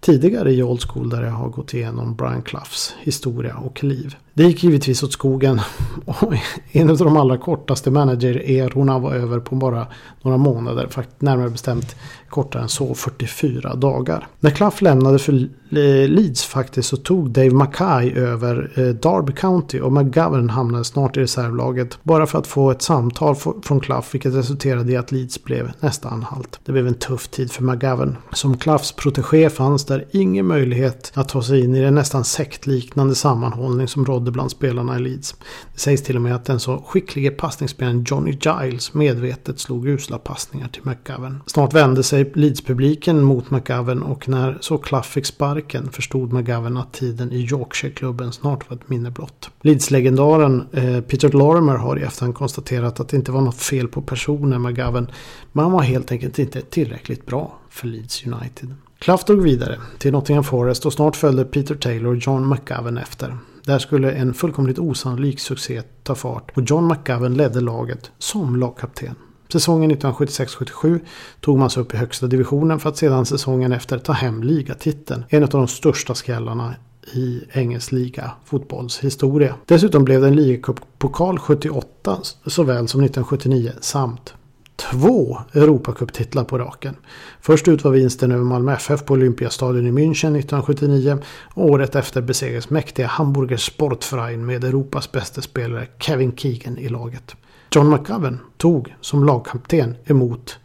tidigare 0.00 0.52
i 0.52 0.62
Old 0.62 0.82
School 0.82 1.10
där 1.10 1.22
jag 1.22 1.32
har 1.32 1.48
gått 1.48 1.74
igenom 1.74 2.16
Brian 2.16 2.42
Cloughs 2.42 2.94
historia 3.00 3.56
och 3.56 3.84
liv. 3.84 4.16
Det 4.36 4.44
gick 4.44 4.64
givetvis 4.64 5.02
åt 5.02 5.12
skogen 5.12 5.60
och 6.04 6.34
en 6.72 6.90
av 6.90 6.96
de 6.96 7.16
allra 7.16 7.38
kortaste 7.38 7.90
manager-erorna 7.90 8.98
var 8.98 9.14
över 9.14 9.40
på 9.40 9.54
bara 9.54 9.86
några 10.22 10.38
månader. 10.38 10.88
Närmare 11.18 11.50
bestämt 11.50 11.96
kortare 12.28 12.62
än 12.62 12.68
så, 12.68 12.94
44 12.94 13.74
dagar. 13.74 14.28
När 14.40 14.50
Clough 14.50 14.82
lämnade 14.82 15.18
för 15.18 15.32
eh, 15.32 16.08
Leeds 16.08 16.44
faktiskt 16.44 16.88
så 16.88 16.96
tog 16.96 17.30
Dave 17.30 17.50
Mackay 17.50 18.12
över 18.12 18.70
Darby 18.92 19.26
Derby 19.26 19.32
County 19.32 19.80
och 19.80 19.92
McGovern 19.92 20.50
hamnade 20.50 20.84
snart 20.84 21.16
i 21.16 21.20
reservlaget. 21.20 21.98
Bara 22.02 22.26
för 22.26 22.38
att 22.38 22.46
få 22.46 22.70
ett 22.70 22.82
samtal 22.82 23.36
från 23.62 23.80
Clough 23.80 24.06
vilket 24.12 24.34
resulterade 24.34 24.92
i 24.92 24.96
att 24.96 25.12
Leeds 25.12 25.44
blev 25.44 25.72
nästa 25.80 26.08
anhalt. 26.08 26.60
Det 26.64 26.72
blev 26.72 26.86
en 26.86 26.94
tuff 26.94 27.28
tid 27.28 27.52
för 27.52 27.62
McGovern. 27.62 28.16
Som 28.32 28.56
Cloughs 28.56 28.92
protegé 28.92 29.50
fanns 29.50 29.84
där 29.84 30.04
ingen 30.10 30.46
möjlighet 30.46 31.12
att 31.14 31.28
ta 31.28 31.42
sig 31.42 31.64
in 31.64 31.74
i 31.74 31.80
den 31.80 31.94
nästan 31.94 32.24
sektliknande 32.24 33.14
sammanhållning 33.14 33.88
som 33.88 34.04
rådde 34.04 34.25
bland 34.30 34.50
spelarna 34.50 34.96
i 34.96 35.00
Leeds. 35.00 35.34
Det 35.74 35.80
sägs 35.80 36.02
till 36.02 36.16
och 36.16 36.22
med 36.22 36.34
att 36.34 36.44
den 36.44 36.60
så 36.60 36.78
skicklige 36.86 37.30
passningsspelaren 37.30 38.04
Johnny 38.08 38.38
Giles 38.40 38.94
medvetet 38.94 39.58
slog 39.58 39.88
usla 39.88 40.18
passningar 40.18 40.68
till 40.68 40.82
McGovern. 40.84 41.42
Snart 41.46 41.74
vände 41.74 42.02
sig 42.02 42.32
Leeds-publiken 42.34 43.22
mot 43.22 43.50
McGovern 43.50 44.02
och 44.02 44.28
när 44.28 44.58
så 44.60 44.78
Clough 44.78 45.06
fick 45.06 45.26
sparken 45.26 45.90
förstod 45.90 46.32
McGovern 46.32 46.76
att 46.76 46.92
tiden 46.92 47.32
i 47.32 47.36
Yorkshire-klubben 47.36 48.32
snart 48.32 48.70
var 48.70 48.76
ett 48.76 48.88
minne 48.88 49.10
blott. 49.10 49.50
Leeds-legendaren 49.62 50.66
eh, 50.72 51.00
Peter 51.00 51.32
Lorimer 51.32 51.76
har 51.76 51.98
i 51.98 52.02
efterhand 52.02 52.34
konstaterat 52.34 53.00
att 53.00 53.08
det 53.08 53.16
inte 53.16 53.32
var 53.32 53.40
något 53.40 53.56
fel 53.56 53.88
på 53.88 54.02
personen 54.02 54.62
McGovern 54.62 55.10
men 55.52 55.62
han 55.62 55.72
var 55.72 55.82
helt 55.82 56.12
enkelt 56.12 56.38
inte 56.38 56.60
tillräckligt 56.60 57.26
bra 57.26 57.58
för 57.70 57.86
Leeds 57.86 58.26
United. 58.26 58.74
Clough 58.98 59.24
drog 59.26 59.42
vidare 59.42 59.78
till 59.98 60.12
Nottingham 60.12 60.44
Forest 60.44 60.86
och 60.86 60.92
snart 60.92 61.16
följde 61.16 61.44
Peter 61.44 61.74
Taylor 61.74 62.10
och 62.10 62.16
John 62.16 62.48
McGovern 62.48 62.98
efter. 62.98 63.38
Där 63.66 63.78
skulle 63.78 64.12
en 64.12 64.34
fullkomligt 64.34 64.78
osannolik 64.78 65.40
succé 65.40 65.82
ta 66.02 66.14
fart 66.14 66.50
och 66.56 66.62
John 66.66 66.88
McGovern 66.88 67.34
ledde 67.34 67.60
laget 67.60 68.10
som 68.18 68.56
lagkapten. 68.56 69.14
Säsongen 69.52 69.90
1976-77 69.90 71.00
tog 71.40 71.58
man 71.58 71.70
sig 71.70 71.82
upp 71.82 71.94
i 71.94 71.96
högsta 71.96 72.26
divisionen 72.26 72.78
för 72.80 72.88
att 72.88 72.96
sedan 72.96 73.26
säsongen 73.26 73.72
efter 73.72 73.98
ta 73.98 74.12
hem 74.12 74.42
ligatiteln. 74.42 75.24
En 75.28 75.42
av 75.42 75.48
de 75.48 75.68
största 75.68 76.14
skrällarna 76.14 76.74
i 77.14 77.40
engelsk 77.52 77.92
liga 77.92 78.30
fotbollshistoria. 78.44 79.54
Dessutom 79.66 80.04
blev 80.04 80.20
det 80.20 80.26
en 80.26 80.36
ligacuppokal 80.36 81.38
78 81.38 82.18
såväl 82.46 82.88
som 82.88 83.00
1979 83.00 83.72
samt 83.80 84.34
två 84.76 85.38
Europacuptitlar 85.52 86.44
på 86.44 86.58
raken. 86.58 86.96
Först 87.40 87.68
ut 87.68 87.84
var 87.84 87.90
vinsten 87.90 88.32
över 88.32 88.44
Malmö 88.44 88.72
FF 88.72 89.04
på 89.04 89.14
Olympiastadion 89.14 89.86
i 89.86 89.90
München 89.90 90.38
1979 90.38 91.18
och 91.54 91.64
året 91.64 91.96
efter 91.96 92.22
besegrades 92.22 92.70
mäktiga 92.70 93.06
Hamburger 93.06 93.56
Sportverein 93.56 94.46
med 94.46 94.64
Europas 94.64 95.12
bästa 95.12 95.42
spelare 95.42 95.86
Kevin 95.98 96.36
Keegan 96.36 96.78
i 96.78 96.88
laget. 96.88 97.36
John 97.70 97.90
McGovern 97.90 98.38
tog 98.56 98.94
som 99.00 99.24
lagkapten 99.24 99.94
emot 100.04 100.58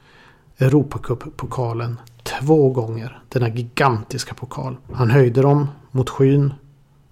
Europacup-pokalen 0.57 1.97
två 2.23 2.69
gånger. 2.69 3.21
Denna 3.29 3.49
gigantiska 3.49 4.33
pokal. 4.33 4.77
Han 4.93 5.11
höjde 5.11 5.41
dem 5.41 5.67
mot 5.91 6.09
skyn 6.09 6.53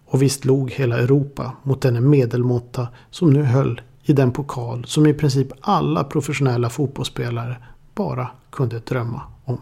och 0.05 0.21
visst 0.21 0.45
log 0.45 0.71
hela 0.71 0.97
Europa 0.97 1.51
mot 1.63 1.81
denne 1.81 2.01
medelmåtta 2.01 2.87
som 3.11 3.33
nu 3.33 3.43
höll 3.43 3.81
i 4.09 4.13
den 4.13 4.31
pokal 4.31 4.85
som 4.85 5.05
i 5.05 5.13
princip 5.13 5.47
alla 5.61 6.03
professionella 6.03 6.69
fotbollsspelare 6.69 7.57
bara 7.95 8.27
kunde 8.49 8.79
drömma 8.79 9.21
om. 9.45 9.59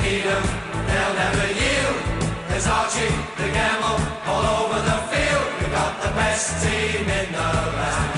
And 0.00 0.12
Needham, 0.12 0.42
they'll 0.86 1.14
never 1.14 1.46
yield. 1.52 1.96
There's 2.48 2.66
Archie, 2.66 3.14
the 3.36 3.48
Gamble, 3.52 4.00
all 4.26 4.64
over 4.64 4.80
the 4.80 4.98
field. 5.12 5.60
We've 5.60 5.72
got 5.72 6.00
the 6.02 6.08
best 6.10 6.62
team 6.64 7.08
in 7.08 7.32
the 7.32 7.38
land. 7.38 8.09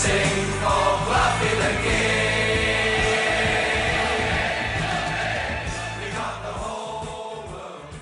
Sing 0.00 0.40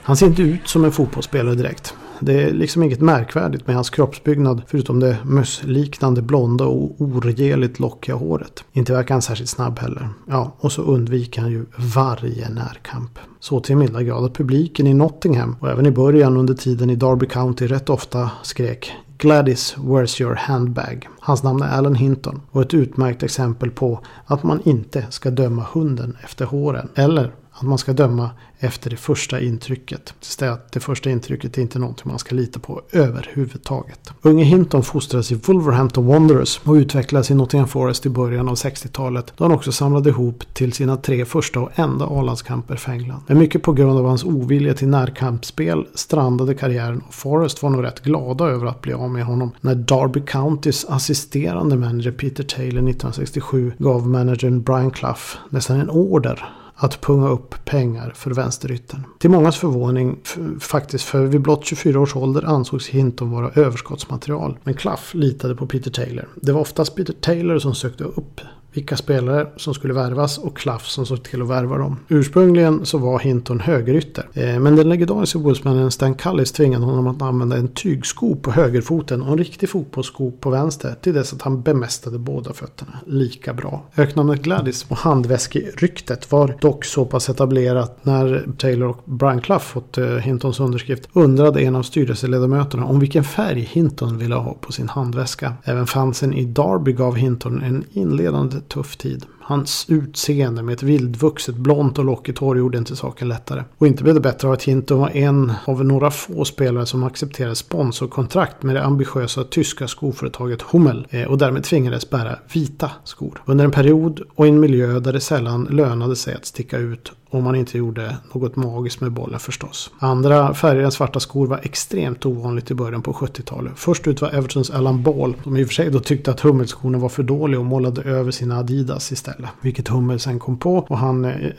Han 0.03 0.17
ser 0.17 0.27
inte 0.27 0.43
ut 0.43 0.69
som 0.69 0.85
en 0.85 0.93
fotbollsspelare 0.93 1.55
direkt. 1.55 1.95
Det 2.21 2.43
är 2.43 2.53
liksom 2.53 2.83
inget 2.83 3.01
märkvärdigt 3.01 3.67
med 3.67 3.77
hans 3.77 3.91
kroppsbyggnad 3.91 4.63
förutom 4.67 5.01
det 5.01 5.17
mössliknande 5.25 6.23
blonda 6.23 6.65
och 6.65 7.01
oregerligt 7.01 7.79
lockiga 7.79 8.15
håret. 8.15 8.65
Inte 8.73 8.93
verkar 8.93 9.15
han 9.15 9.23
särskilt 9.23 9.51
snabb 9.51 9.79
heller. 9.79 10.09
Ja, 10.27 10.57
och 10.59 10.73
så 10.73 10.83
undviker 10.83 11.41
han 11.41 11.51
ju 11.51 11.67
varje 11.95 12.49
närkamp. 12.49 13.19
Så 13.41 13.61
till 13.61 13.77
milda 13.77 14.03
grad 14.03 14.25
att 14.25 14.35
publiken 14.35 14.87
i 14.87 14.95
Nottingham 14.95 15.57
och 15.61 15.71
även 15.71 15.87
i 15.87 15.91
början 15.91 16.37
under 16.37 16.55
tiden 16.55 16.91
i 16.91 16.97
Derby 16.97 17.27
County 17.27 17.67
rätt 17.67 17.91
ofta 17.91 18.31
skrek 18.43 18.93
Gladys, 19.19 19.77
where's 19.77 20.23
your 20.23 20.35
handbag? 20.35 21.09
Hans 21.21 21.43
namn 21.43 21.63
är 21.63 21.79
Alan 21.79 21.95
Hinton 21.95 22.41
och 22.51 22.63
ett 22.63 22.75
utmärkt 22.75 23.23
exempel 23.23 23.71
på 23.71 24.01
att 24.27 24.43
man 24.43 24.61
inte 24.65 25.07
ska 25.11 25.31
döma 25.31 25.67
hunden 25.73 26.17
efter 26.25 26.45
håren. 26.45 26.89
Eller 26.95 27.33
att 27.61 27.67
man 27.67 27.79
ska 27.79 27.93
döma 27.93 28.31
efter 28.59 28.91
det 28.91 28.97
första 28.97 29.41
intrycket. 29.41 30.15
Det 30.39 30.49
att 30.53 30.73
det 30.73 30.81
första 30.81 31.11
intrycket 31.11 31.59
är 31.59 31.63
inte 31.63 31.79
någonting 31.79 32.05
man 32.11 32.19
ska 32.19 32.35
lita 32.35 32.61
på 32.61 32.83
överhuvudtaget. 32.93 34.13
Unge 34.23 34.45
Hinton 34.45 34.83
fostrades 34.83 35.33
i 35.33 35.35
Wolverhampton 35.35 36.07
Wanderers 36.07 36.61
och 36.65 36.73
utvecklades 36.73 37.31
i 37.31 37.35
Nottingham 37.35 37.69
Forest 37.69 38.07
i 38.07 38.09
början 38.09 38.49
av 38.49 38.55
60-talet 38.55 39.33
då 39.37 39.45
han 39.45 39.53
också 39.53 39.73
samlade 39.73 40.09
ihop 40.11 40.45
till 40.55 40.73
sina 40.73 40.97
tre 40.97 41.25
första 41.25 41.61
och 41.61 41.79
enda 41.79 42.07
A-landskamper 42.07 42.77
för 42.77 42.93
England. 42.93 43.23
Men 43.27 43.39
mycket 43.39 43.63
på 43.63 43.73
grund 43.73 43.99
av 43.99 44.07
hans 44.07 44.25
ovilja 44.25 44.75
till 44.75 44.89
närkampsspel 44.89 45.87
strandade 45.95 46.55
karriären 46.55 47.03
och 47.09 47.15
Forest 47.15 47.63
var 47.63 47.71
nog 47.71 47.85
rätt 47.85 48.03
glada 48.03 48.45
över 48.45 48.67
att 48.67 48.83
bli 48.83 48.93
av 48.93 49.11
med 49.11 49.25
honom 49.25 49.51
när 49.61 49.75
Derby 49.75 50.21
Countys 50.21 50.85
assisterande 50.85 51.77
manager 51.77 52.11
Peter 52.11 52.45
Taylor 52.45 52.69
1967 52.69 53.73
gav 53.79 54.09
managern 54.09 54.63
Brian 54.63 54.91
Clough 54.91 55.23
nästan 55.51 55.81
en 55.81 55.91
order 55.91 56.58
att 56.81 57.01
punga 57.01 57.29
upp 57.29 57.65
pengar 57.65 58.13
för 58.17 58.31
vänsteryttern. 58.31 59.05
Till 59.19 59.31
mångas 59.31 59.57
förvåning, 59.57 60.19
faktiskt 60.61 61.05
för 61.05 61.27
vid 61.27 61.41
blott 61.41 61.65
24 61.65 62.01
års 62.01 62.17
ålder 62.17 62.45
ansågs 62.45 62.89
Hinton 62.89 63.31
vara 63.31 63.51
överskottsmaterial. 63.55 64.59
Men 64.65 64.75
Clough 64.75 65.03
litade 65.13 65.55
på 65.55 65.67
Peter 65.67 65.91
Taylor. 65.91 66.29
Det 66.35 66.53
var 66.53 66.61
oftast 66.61 66.97
Peter 66.97 67.13
Taylor 67.13 67.59
som 67.59 67.75
sökte 67.75 68.05
upp 68.05 68.41
vilka 68.79 68.97
spelare 68.97 69.47
som 69.57 69.75
skulle 69.75 69.95
värvas 69.95 70.39
och 70.39 70.57
Klaff 70.57 70.87
som 70.87 71.07
såg 71.07 71.23
till 71.23 71.43
att 71.43 71.49
värva 71.49 71.79
dem. 71.79 71.97
Ursprungligen 72.09 72.87
så 72.87 72.99
var 72.99 73.19
Hinton 73.19 73.61
högerytter. 73.61 74.29
Eh, 74.33 74.59
men 74.61 74.77
den 74.77 74.89
legendariska 74.89 75.39
Wolfsmannen 75.39 75.91
Stan 75.91 76.15
Cullis 76.15 76.53
tvingade 76.53 76.85
honom 76.85 77.07
att 77.07 77.23
använda 77.23 77.57
en 77.57 77.69
tygsko 77.69 78.37
på 78.37 78.51
högerfoten 78.51 79.23
och 79.23 79.33
en 79.33 79.39
riktig 79.39 79.69
fotbollssko 79.69 80.31
på 80.31 80.51
vänster 80.51 80.95
till 81.01 81.15
dess 81.15 81.33
att 81.33 81.43
han 81.43 81.63
bemästrade 81.63 82.19
båda 82.19 82.53
fötterna 82.53 82.99
lika 83.07 83.55
bra. 83.55 83.83
Öknamnet 83.97 84.43
Gladys 84.43 84.87
och 84.89 84.97
handväskeryktet 84.97 86.33
var 86.33 86.57
dock 86.61 86.85
så 86.85 87.05
pass 87.05 87.29
etablerat 87.29 88.05
när 88.05 88.49
Taylor 88.59 88.89
och 88.89 89.01
Brian 89.05 89.41
Clough 89.41 89.65
fått 89.65 89.99
eh, 89.99 90.07
Hintons 90.07 90.61
underskrift 90.61 91.09
undrade 91.13 91.61
en 91.61 91.77
av 91.77 91.83
styrelseledamöterna 91.83 92.85
om 92.85 93.01
vilken 93.01 93.25
färg 93.25 93.61
Hinton 93.61 94.19
ville 94.19 94.35
ha 94.35 94.55
på 94.55 94.73
sin 94.73 94.89
handväska. 94.89 95.55
Även 95.65 95.87
fansen 95.87 96.35
i 96.35 96.45
Derby 96.45 96.93
gav 96.93 97.17
Hinton 97.17 97.63
en 97.63 97.85
inledande 97.93 98.57
tuff 98.69 98.97
tid. 98.97 99.27
Hans 99.49 99.87
utseende 99.89 100.63
med 100.63 100.73
ett 100.73 100.83
vildvuxet 100.83 101.55
blont 101.55 101.99
och 101.99 102.05
lockigt 102.05 102.39
hår 102.39 102.59
gjorde 102.59 102.79
inte 102.79 102.97
saken 102.97 103.29
lättare. 103.29 103.65
Och 103.79 103.87
inte 103.87 104.03
blev 104.03 104.15
det 104.15 104.21
bättre 104.21 104.49
av 104.49 104.55
att 104.55 104.63
Hinton 104.63 104.99
var 104.99 105.11
en 105.17 105.53
av 105.65 105.85
några 105.85 106.11
få 106.11 106.45
spelare 106.45 106.87
som 106.87 107.05
accepterade 107.05 107.55
sponsorkontrakt 107.55 108.63
med 108.63 108.77
det 108.77 108.85
ambitiösa 108.85 109.45
tyska 109.45 109.89
skoföretaget 109.89 110.63
Hummel 110.63 111.07
eh, 111.11 111.23
och 111.23 111.39
därmed 111.39 111.65
tvingades 111.65 112.11
bära 112.11 112.39
vita 112.53 112.91
skor. 113.05 113.43
Under 113.45 113.65
en 113.65 113.71
period 113.71 114.21
och 114.35 114.47
i 114.47 114.49
en 114.49 114.61
miljö 114.61 115.01
där 115.01 115.13
det 115.13 115.21
sällan 115.21 115.65
lönade 115.65 116.17
sig 116.17 116.35
att 116.35 116.47
sticka 116.47 116.79
ut 116.79 117.13
om 117.31 117.45
man 117.45 117.55
inte 117.55 117.79
gjorde 117.79 118.17
något 118.33 118.57
magiskt 118.57 119.01
med 119.01 119.13
bollen 119.13 119.41
förstås. 119.41 119.91
Andra 119.99 120.55
färger 120.55 120.83
än 120.83 120.93
svarta 120.93 121.21
skor 121.21 121.47
var 121.47 121.61
extremt 121.63 122.27
ovanligt 122.27 122.71
i 122.71 122.75
början 122.75 123.03
på 123.03 123.13
70-talet. 123.13 123.73
Först 123.77 124.07
ut 124.07 124.21
var 124.21 124.29
Evertons 124.29 124.71
Alan 124.71 125.03
Ball 125.03 125.35
som 125.43 125.57
i 125.57 125.65
och 125.65 125.67
för 125.67 125.75
sig 125.75 125.91
då 125.91 126.01
tyckte 126.01 126.31
att 126.31 126.41
Hummelskorna 126.41 126.99
var 126.99 127.09
för 127.09 127.23
dåliga 127.23 127.61
och 127.61 127.67
målade 127.67 128.03
över 128.03 128.31
sina 128.31 128.59
Adidas 128.59 129.13
istället. 129.13 129.38
Vilket 129.61 129.89
Hummel 129.89 130.21
sen 130.21 130.39
kom 130.39 130.57
på 130.57 130.77
och 130.77 130.99
han, 130.99 131.25
eh, 131.25 131.51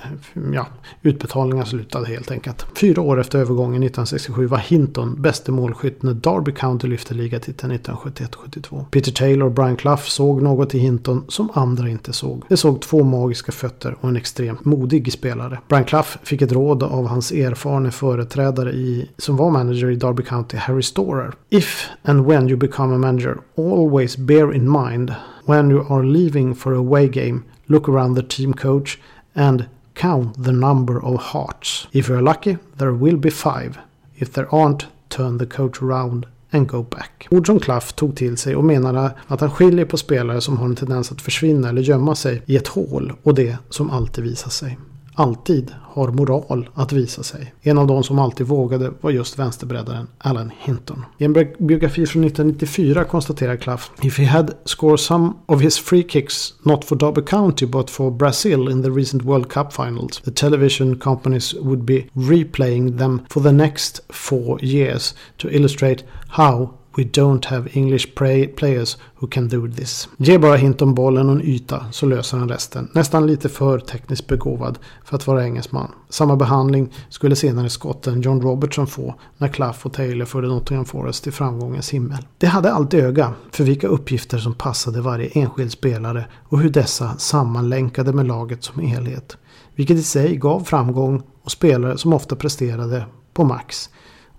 ja, 0.53 0.67
utbetalningar 1.01 1.65
slutade 1.65 2.07
helt 2.07 2.31
enkelt. 2.31 2.65
Fyra 2.75 3.01
år 3.01 3.19
efter 3.19 3.39
övergången 3.39 3.83
1967 3.83 4.47
var 4.47 4.57
Hinton 4.57 5.21
bäste 5.21 5.51
målskytt 5.51 6.03
när 6.03 6.13
Derby 6.13 6.51
County 6.51 6.87
lyfte 6.87 7.13
ligatiteln 7.13 7.71
1971-72. 7.73 8.85
Peter 8.91 9.11
Taylor 9.11 9.45
och 9.45 9.51
Brian 9.51 9.75
Clough 9.75 10.01
såg 10.01 10.41
något 10.41 10.75
i 10.75 10.79
Hinton 10.79 11.25
som 11.27 11.49
andra 11.53 11.89
inte 11.89 12.13
såg. 12.13 12.43
De 12.49 12.57
såg 12.57 12.81
två 12.81 13.03
magiska 13.03 13.51
fötter 13.51 13.95
och 14.01 14.09
en 14.09 14.15
extremt 14.15 14.65
modig 14.65 15.13
spelare. 15.13 15.59
Brian 15.67 15.85
Clough 15.85 16.09
fick 16.23 16.41
ett 16.41 16.51
råd 16.51 16.83
av 16.83 17.07
hans 17.07 17.31
erfarne 17.31 17.91
företrädare 17.91 18.71
i, 18.71 19.09
som 19.17 19.35
var 19.35 19.49
manager 19.51 19.89
i 19.89 19.95
Derby 19.95 20.23
County, 20.23 20.57
Harry 20.57 20.83
Storer. 20.83 21.33
If 21.49 21.87
and 22.03 22.25
when 22.25 22.49
you 22.49 22.57
become 22.57 22.95
a 22.95 22.97
manager, 22.97 23.37
always 23.57 24.17
bear 24.17 24.53
in 24.53 24.69
mind 24.71 25.13
when 25.45 25.69
you 25.69 25.85
are 25.89 26.03
leaving 26.03 26.53
for 26.53 26.73
a 26.73 26.79
away 26.79 27.07
game, 27.07 27.43
look 27.67 27.89
around 27.89 28.15
the 28.15 28.23
team 28.23 28.53
coach 28.53 28.99
and 29.35 29.65
count 29.93 30.43
the 30.43 30.51
number 30.51 31.03
of 31.05 31.21
hearts. 31.21 31.87
If 31.91 32.09
you're 32.09 32.21
lucky, 32.21 32.57
there 32.77 32.93
will 32.93 33.17
be 33.17 33.29
five. 33.29 33.77
If 34.15 34.33
there 34.33 34.47
aren't, 34.55 34.87
turn 35.09 35.37
the 35.37 35.45
coach 35.45 35.81
around 35.81 36.25
and 36.51 36.67
go 36.67 36.83
back. 36.83 37.27
Ord 37.31 37.47
som 37.47 37.59
Klaff 37.59 37.93
tog 37.93 38.15
till 38.15 38.37
sig 38.37 38.55
och 38.55 38.63
menade 38.63 39.11
att 39.27 39.41
han 39.41 39.51
skiljer 39.51 39.85
på 39.85 39.97
spelare 39.97 40.41
som 40.41 40.57
har 40.57 40.65
en 40.65 40.75
tendens 40.75 41.11
att 41.11 41.21
försvinna 41.21 41.69
eller 41.69 41.81
gömma 41.81 42.15
sig 42.15 42.41
i 42.45 42.55
ett 42.55 42.67
hål 42.67 43.13
och 43.23 43.35
det 43.35 43.57
som 43.69 43.91
alltid 43.91 44.23
visar 44.23 44.49
sig 44.49 44.77
alltid 45.19 45.71
har 45.83 46.07
moral 46.07 46.69
att 46.73 46.91
visa 46.91 47.23
sig. 47.23 47.53
En 47.61 47.77
av 47.77 47.87
de 47.87 48.03
som 48.03 48.19
alltid 48.19 48.47
vågade 48.47 48.91
var 49.01 49.11
just 49.11 49.39
vänsterbreddaren 49.39 50.07
Alan 50.17 50.51
Hinton. 50.59 51.05
I 51.17 51.25
en 51.25 51.33
biografi 51.59 52.05
från 52.05 52.23
1994 52.23 53.03
konstaterar 53.03 53.55
Clough 53.55 53.83
If 54.01 54.19
he 54.19 54.25
had 54.25 54.53
scored 54.65 54.99
some 54.99 55.33
of 55.45 55.61
his 55.61 55.77
free 55.77 56.03
kicks 56.03 56.53
not 56.63 56.85
for 56.85 56.95
Derby 56.95 57.21
County 57.21 57.65
but 57.65 57.89
for 57.89 58.11
Brazil 58.11 58.69
in 58.69 58.83
the 58.83 58.89
recent 58.89 59.23
World 59.23 59.51
Cup 59.51 59.73
finals 59.73 60.21
the 60.25 60.31
television 60.31 60.95
companies 60.95 61.53
would 61.53 61.81
be 61.81 62.09
replaying 62.13 62.97
them 62.97 63.21
for 63.29 63.43
the 63.43 63.51
next 63.51 64.01
four 64.09 64.59
years 64.61 65.15
to 65.37 65.49
illustrate 65.49 66.03
how 66.27 66.78
We 66.99 67.05
don't 67.05 67.45
have 67.45 67.69
English 67.73 68.15
players 68.55 68.97
who 69.15 69.27
can 69.27 69.47
do 69.47 69.71
this. 69.71 70.09
Ge 70.17 70.37
bara 70.37 70.55
hint 70.55 70.81
om 70.81 70.95
bollen 70.95 71.29
och 71.29 71.35
en 71.35 71.41
yta 71.41 71.85
så 71.91 72.05
löser 72.05 72.37
han 72.37 72.49
resten. 72.49 72.89
Nästan 72.93 73.27
lite 73.27 73.49
för 73.49 73.79
tekniskt 73.79 74.27
begåvad 74.27 74.79
för 75.03 75.15
att 75.15 75.27
vara 75.27 75.43
engelsman. 75.43 75.91
Samma 76.09 76.35
behandling 76.35 76.93
skulle 77.09 77.35
senare 77.35 77.69
skotten 77.69 78.21
John 78.21 78.41
Robertson 78.41 78.87
få 78.87 79.15
när 79.37 79.47
Claff 79.47 79.85
och 79.85 79.93
Taylor 79.93 80.25
förde 80.25 80.47
Nottingham 80.47 80.85
Forest 80.85 81.23
till 81.23 81.33
framgångens 81.33 81.89
himmel. 81.89 82.25
Det 82.37 82.47
hade 82.47 82.71
alltid 82.71 82.99
öga 82.99 83.33
för 83.51 83.63
vilka 83.63 83.87
uppgifter 83.87 84.37
som 84.37 84.53
passade 84.53 85.01
varje 85.01 85.29
enskild 85.29 85.71
spelare 85.71 86.25
och 86.49 86.59
hur 86.59 86.69
dessa 86.69 87.17
sammanlänkade 87.17 88.13
med 88.13 88.27
laget 88.27 88.63
som 88.63 88.81
helhet. 88.81 89.37
Vilket 89.75 89.97
i 89.97 90.03
sig 90.03 90.35
gav 90.35 90.63
framgång 90.63 91.23
och 91.43 91.51
spelare 91.51 91.97
som 91.97 92.13
ofta 92.13 92.35
presterade 92.35 93.05
på 93.33 93.43
max 93.43 93.89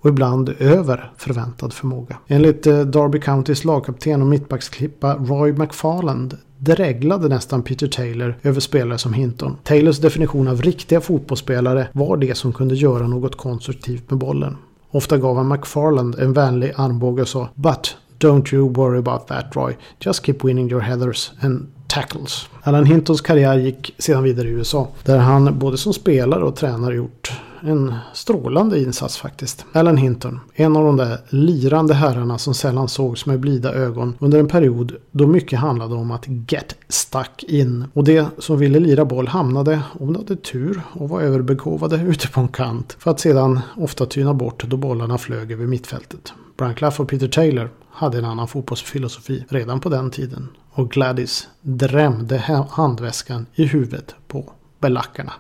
och 0.01 0.11
ibland 0.11 0.55
över 0.59 1.13
förväntad 1.17 1.73
förmåga. 1.73 2.17
Enligt 2.27 2.67
eh, 2.67 2.81
Derby 2.81 3.21
Countys 3.21 3.65
lagkapten 3.65 4.23
och 4.23 4.29
mittbacksklippa 4.29 5.15
Roy 5.15 5.53
McFarland 5.53 6.39
dreglade 6.59 7.29
nästan 7.29 7.63
Peter 7.63 7.87
Taylor 7.87 8.35
över 8.43 8.61
spelare 8.61 8.99
som 8.99 9.13
Hinton. 9.13 9.57
Taylors 9.65 9.99
definition 9.99 10.49
av 10.49 10.63
riktiga 10.63 11.01
fotbollsspelare 11.01 11.89
var 11.93 12.17
det 12.17 12.35
som 12.35 12.53
kunde 12.53 12.75
göra 12.75 13.07
något 13.07 13.37
konstruktivt 13.37 14.11
med 14.11 14.19
bollen. 14.19 14.57
Ofta 14.91 15.19
gav 15.19 15.37
han 15.37 15.49
McFarland 15.49 16.15
en 16.15 16.33
vänlig 16.33 16.73
armbåge 16.77 17.23
och 17.23 17.29
sa 17.29 17.49
“But 17.55 17.97
don't 18.19 18.55
you 18.55 18.73
worry 18.73 18.99
about 18.99 19.27
that 19.27 19.57
Roy. 19.57 19.77
Just 20.01 20.27
keep 20.27 20.37
winning 20.43 20.71
your 20.71 20.81
headers 20.81 21.33
and 21.43 21.67
tackles”. 21.87 22.49
Alan 22.63 22.87
Hintons 22.87 23.21
karriär 23.21 23.59
gick 23.59 23.95
sedan 23.99 24.23
vidare 24.23 24.49
i 24.49 24.51
USA. 24.51 24.89
Där 25.05 25.19
han 25.19 25.59
både 25.59 25.79
som 25.79 25.93
spelare 25.93 26.45
och 26.45 26.57
tränare 26.57 26.95
gjort 26.95 27.33
en 27.63 27.95
strålande 28.15 28.81
insats 28.81 29.19
faktiskt. 29.19 29.67
Alan 29.73 29.97
Hinton, 29.97 30.41
en 30.55 30.77
av 30.77 30.85
de 30.85 30.97
där 30.97 31.19
lirande 31.29 31.95
herrarna 31.95 32.39
som 32.39 32.55
sällan 32.55 32.89
sågs 32.89 33.27
med 33.27 33.41
blida 33.41 33.75
ögon 33.75 34.15
under 34.19 34.39
en 34.39 34.49
period 34.49 34.97
då 35.11 35.27
mycket 35.27 35.59
handlade 35.59 35.95
om 35.95 36.11
att 36.11 36.25
get 36.29 36.77
stuck 36.89 37.45
in. 37.49 37.85
Och 37.93 38.05
det 38.05 38.27
som 38.39 38.59
ville 38.59 38.79
lira 38.79 39.05
boll 39.05 39.29
hamnade, 39.29 39.81
om 40.01 40.13
de 40.13 40.19
hade 40.19 40.37
tur 40.37 40.83
och 40.93 41.09
var 41.09 41.21
överbegåvade, 41.21 41.97
ute 41.97 42.29
på 42.29 42.41
en 42.41 42.49
kant. 42.49 42.97
För 42.99 43.11
att 43.11 43.21
sedan 43.21 43.61
ofta 43.77 44.07
tyna 44.07 44.35
bort 44.35 44.65
då 44.65 44.77
bollarna 44.77 45.19
flög 45.19 45.53
över 45.53 45.67
mittfältet. 45.67 46.33
Brian 46.57 46.75
Clough 46.75 47.01
och 47.01 47.09
Peter 47.09 47.29
Taylor 47.29 47.71
hade 47.91 48.19
en 48.19 48.25
annan 48.25 48.49
fotbollsfilosofi 48.49 49.45
redan 49.49 49.81
på 49.81 49.89
den 49.89 50.11
tiden. 50.11 50.49
Och 50.71 50.91
Gladys 50.91 51.49
drämde 51.61 52.67
handväskan 52.71 53.47
i 53.55 53.65
huvudet 53.65 54.15
på 54.29 54.53
belackarna. 54.81 55.33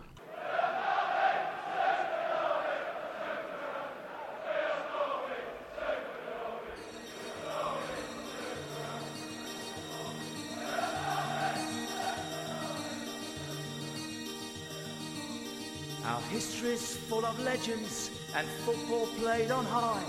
History's 16.18 16.96
full 16.96 17.24
of 17.24 17.38
legends 17.40 18.10
and 18.34 18.46
football 18.64 19.06
played 19.18 19.50
on 19.50 19.64
high. 19.64 20.02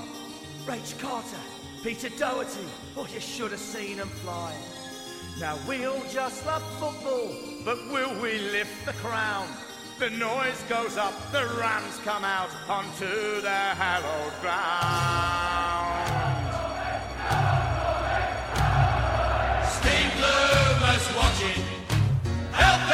Rach 0.66 1.00
Carter, 1.00 1.38
Peter 1.84 2.10
Doherty, 2.10 2.66
oh, 2.98 3.08
you 3.14 3.20
should 3.20 3.52
have 3.52 3.60
seen 3.60 3.98
them 3.98 4.10
fly. 4.10 4.54
Now 5.40 5.58
we'll 5.68 6.04
just 6.12 6.46
love 6.46 6.64
football, 6.80 7.30
but 7.66 7.78
will 7.92 8.14
we 8.22 8.40
lift 8.52 8.86
the 8.86 8.94
crown? 8.94 9.48
The 10.00 10.10
noise 10.10 10.64
goes 10.68 10.98
up, 10.98 11.14
the 11.32 11.46
Rams 11.60 12.00
come 12.04 12.24
out 12.26 12.50
onto 12.68 13.42
their 13.42 13.76
hallowed 13.76 14.34
ground. 14.42 15.22
Steam 19.78 20.10
bloomers 20.18 21.16
watching, 21.16 21.64
helping 22.52 22.91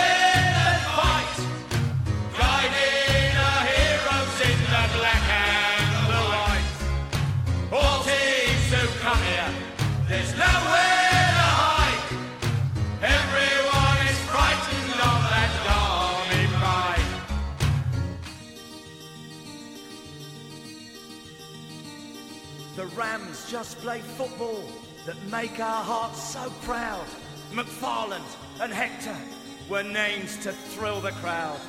Rams 22.96 23.50
just 23.50 23.78
play 23.80 24.00
football 24.02 24.64
that 25.06 25.16
make 25.32 25.60
our 25.60 25.84
hearts 25.84 26.22
so 26.22 26.50
proud. 26.62 27.06
McFarland 27.52 28.36
and 28.62 28.72
Hector 28.74 29.16
were 29.70 29.84
names 29.84 30.38
to 30.44 30.52
thrill 30.52 31.02
the 31.02 31.12
crowd. 31.14 31.60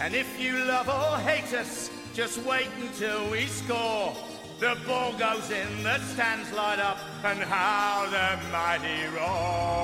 And 0.00 0.14
if 0.14 0.40
you 0.40 0.52
love 0.64 0.88
or 0.88 1.18
hate 1.18 1.52
us, 1.54 1.90
just 2.14 2.38
wait 2.44 2.68
until 2.80 3.30
we 3.30 3.46
score. 3.46 4.14
The 4.60 4.76
ball 4.86 5.12
goes 5.14 5.50
in, 5.50 5.82
the 5.82 5.98
stands 6.00 6.52
light 6.52 6.78
up, 6.78 6.98
and 7.24 7.40
how 7.40 8.06
the 8.10 8.50
mighty 8.50 9.04
roar. 9.16 9.83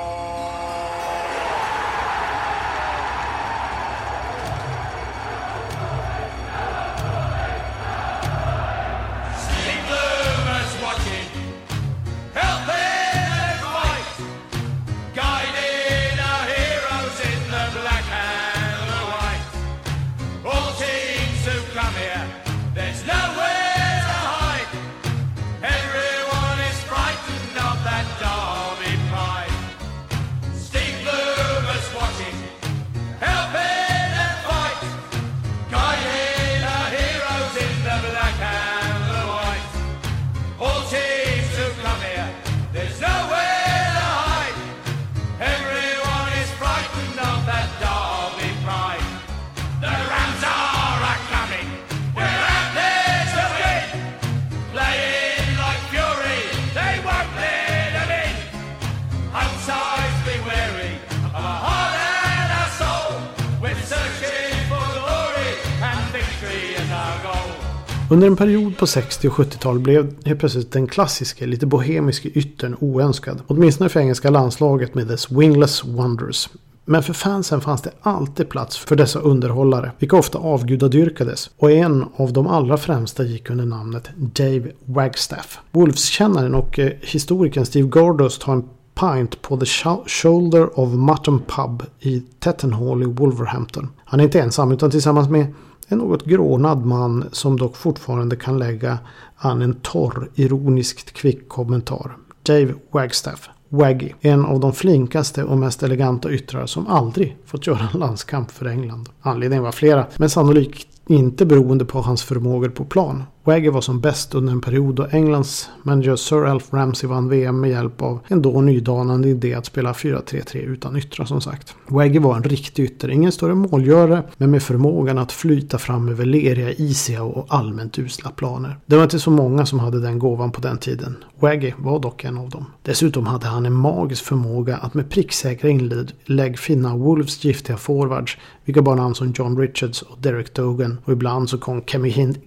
Under 68.13 68.27
en 68.27 68.37
period 68.37 68.77
på 68.77 68.87
60 68.87 69.29
och 69.29 69.35
70-tal 69.35 69.79
blev 69.79 70.15
helt 70.25 70.41
plötsligt 70.41 70.73
den 70.73 70.87
klassiska, 70.87 71.47
lite 71.47 71.67
bohemiska 71.67 72.29
yttern 72.29 72.77
oönskad. 72.81 73.43
Åtminstone 73.47 73.91
för 73.91 74.01
engelska 74.01 74.31
landslaget 74.31 74.95
med 74.95 75.07
dess 75.07 75.31
wingless 75.31 75.85
wonders. 75.85 76.49
Men 76.85 77.03
för 77.03 77.13
fansen 77.13 77.61
fanns 77.61 77.83
det 77.83 77.91
alltid 78.01 78.49
plats 78.49 78.79
för 78.79 78.97
dessa 78.97 79.19
underhållare, 79.19 79.93
vilka 79.99 80.17
ofta 80.17 80.39
avgudadyrkades. 80.39 81.51
Och 81.57 81.71
en 81.71 82.05
av 82.17 82.33
de 82.33 82.47
allra 82.47 82.77
främsta 82.77 83.23
gick 83.25 83.51
under 83.51 83.65
namnet 83.65 84.11
Dave 84.17 84.71
Wagstaff. 84.85 85.59
Wolves-kännaren 85.71 86.55
och 86.55 86.79
eh, 86.79 86.93
historikern 87.01 87.67
Steve 87.67 87.89
Gordos 87.89 88.39
tar 88.39 88.53
en 88.53 88.69
pint 89.01 89.43
på 89.43 89.57
The 89.57 89.67
Shoulder 90.07 90.81
of 90.81 90.89
Mutton 90.89 91.43
Pub 91.47 91.83
i 92.01 92.21
Tettenhall 92.21 93.03
i 93.03 93.07
Wolverhampton. 93.07 93.89
Han 94.05 94.21
är 94.21 94.25
inte 94.25 94.41
ensam 94.41 94.73
utan 94.73 94.91
tillsammans 94.91 95.29
med 95.29 95.47
en 95.93 95.99
något 95.99 96.25
grånad 96.25 96.87
man 96.87 97.25
som 97.33 97.57
dock 97.57 97.77
fortfarande 97.77 98.37
kan 98.37 98.59
lägga 98.59 98.99
an 99.37 99.63
en 99.63 99.75
torr, 99.75 100.31
ironiskt 100.35 101.13
kvick 101.13 101.49
kommentar. 101.49 102.17
Dave 102.43 102.75
Wagstaff. 102.91 103.49
Waggy. 103.69 104.13
En 104.21 104.45
av 104.45 104.61
de 104.61 104.73
flinkaste 104.73 105.45
och 105.45 105.59
mest 105.59 105.83
eleganta 105.83 106.31
yttrar 106.31 106.67
som 106.67 106.87
aldrig 106.87 107.37
fått 107.47 107.67
göra 107.67 107.89
en 107.93 108.01
landskamp 108.01 108.51
för 108.51 108.67
England. 108.67 109.09
Anledningen 109.21 109.65
var 109.65 109.73
flera, 109.73 110.07
men 110.17 110.31
sannolikt 110.31 110.87
inte 111.07 111.47
beroende 111.47 111.85
på 111.85 112.01
hans 112.01 112.23
förmågor 112.23 112.69
på 112.69 112.85
plan. 112.85 113.23
Wagge 113.51 113.71
var 113.71 113.81
som 113.81 114.01
bäst 114.01 114.35
under 114.35 114.53
en 114.53 114.61
period 114.61 114.95
då 114.95 115.07
Englands 115.11 115.71
manager 115.83 116.17
Sir 116.17 116.45
Alf 116.45 116.73
Ramsey 116.73 117.09
vann 117.09 117.29
VM 117.29 117.61
med 117.61 117.71
hjälp 117.71 118.03
av 118.03 118.21
en 118.29 118.43
då 118.43 118.61
nydanande 118.61 119.29
idé 119.29 119.55
att 119.55 119.67
spela 119.67 119.93
4-3-3 119.93 120.57
utan 120.57 120.97
yttrar 120.97 121.25
som 121.27 121.41
sagt. 121.41 121.75
Waggy 121.87 122.19
var 122.19 122.37
en 122.37 122.43
riktig 122.43 122.85
ytter, 122.85 123.11
ingen 123.11 123.33
större 123.33 123.55
målgörare 123.55 124.23
men 124.37 124.51
med 124.51 124.63
förmågan 124.63 125.19
att 125.19 125.33
flyta 125.33 125.79
fram 125.79 126.09
över 126.09 126.25
leriga, 126.25 126.73
isiga 126.73 127.23
och 127.23 127.47
allmänt 127.49 127.99
usla 127.99 128.31
planer. 128.31 128.79
Det 128.87 128.97
var 128.97 129.03
inte 129.03 129.19
så 129.19 129.31
många 129.31 129.67
som 129.67 129.79
hade 129.79 130.01
den 130.01 130.19
gåvan 130.19 130.53
på 130.53 130.61
den 130.61 130.79
tiden. 130.79 131.17
Wagge 131.41 131.75
var 131.79 131.99
dock 131.99 132.25
en 132.25 132.39
av 132.39 132.49
dem. 132.49 132.67
Dessutom 132.83 133.27
hade 133.27 133.47
han 133.47 133.67
en 133.67 133.73
magisk 133.75 134.25
förmåga 134.25 134.77
att 134.77 134.95
med 134.95 135.11
pricksäkra 135.11 135.71
inlägg 135.71 136.59
finna 136.59 136.97
Wolves 136.97 137.45
giftiga 137.45 137.77
forwards, 137.77 138.39
vilka 138.65 138.83
bar 138.83 138.97
namn 138.97 139.15
som 139.15 139.33
John 139.37 139.59
Richards 139.59 140.03
och 140.03 140.19
Derek 140.21 140.55
Dogan 140.55 140.99
och 141.05 141.13
ibland 141.13 141.51
så 141.51 141.59
kom 141.59 141.83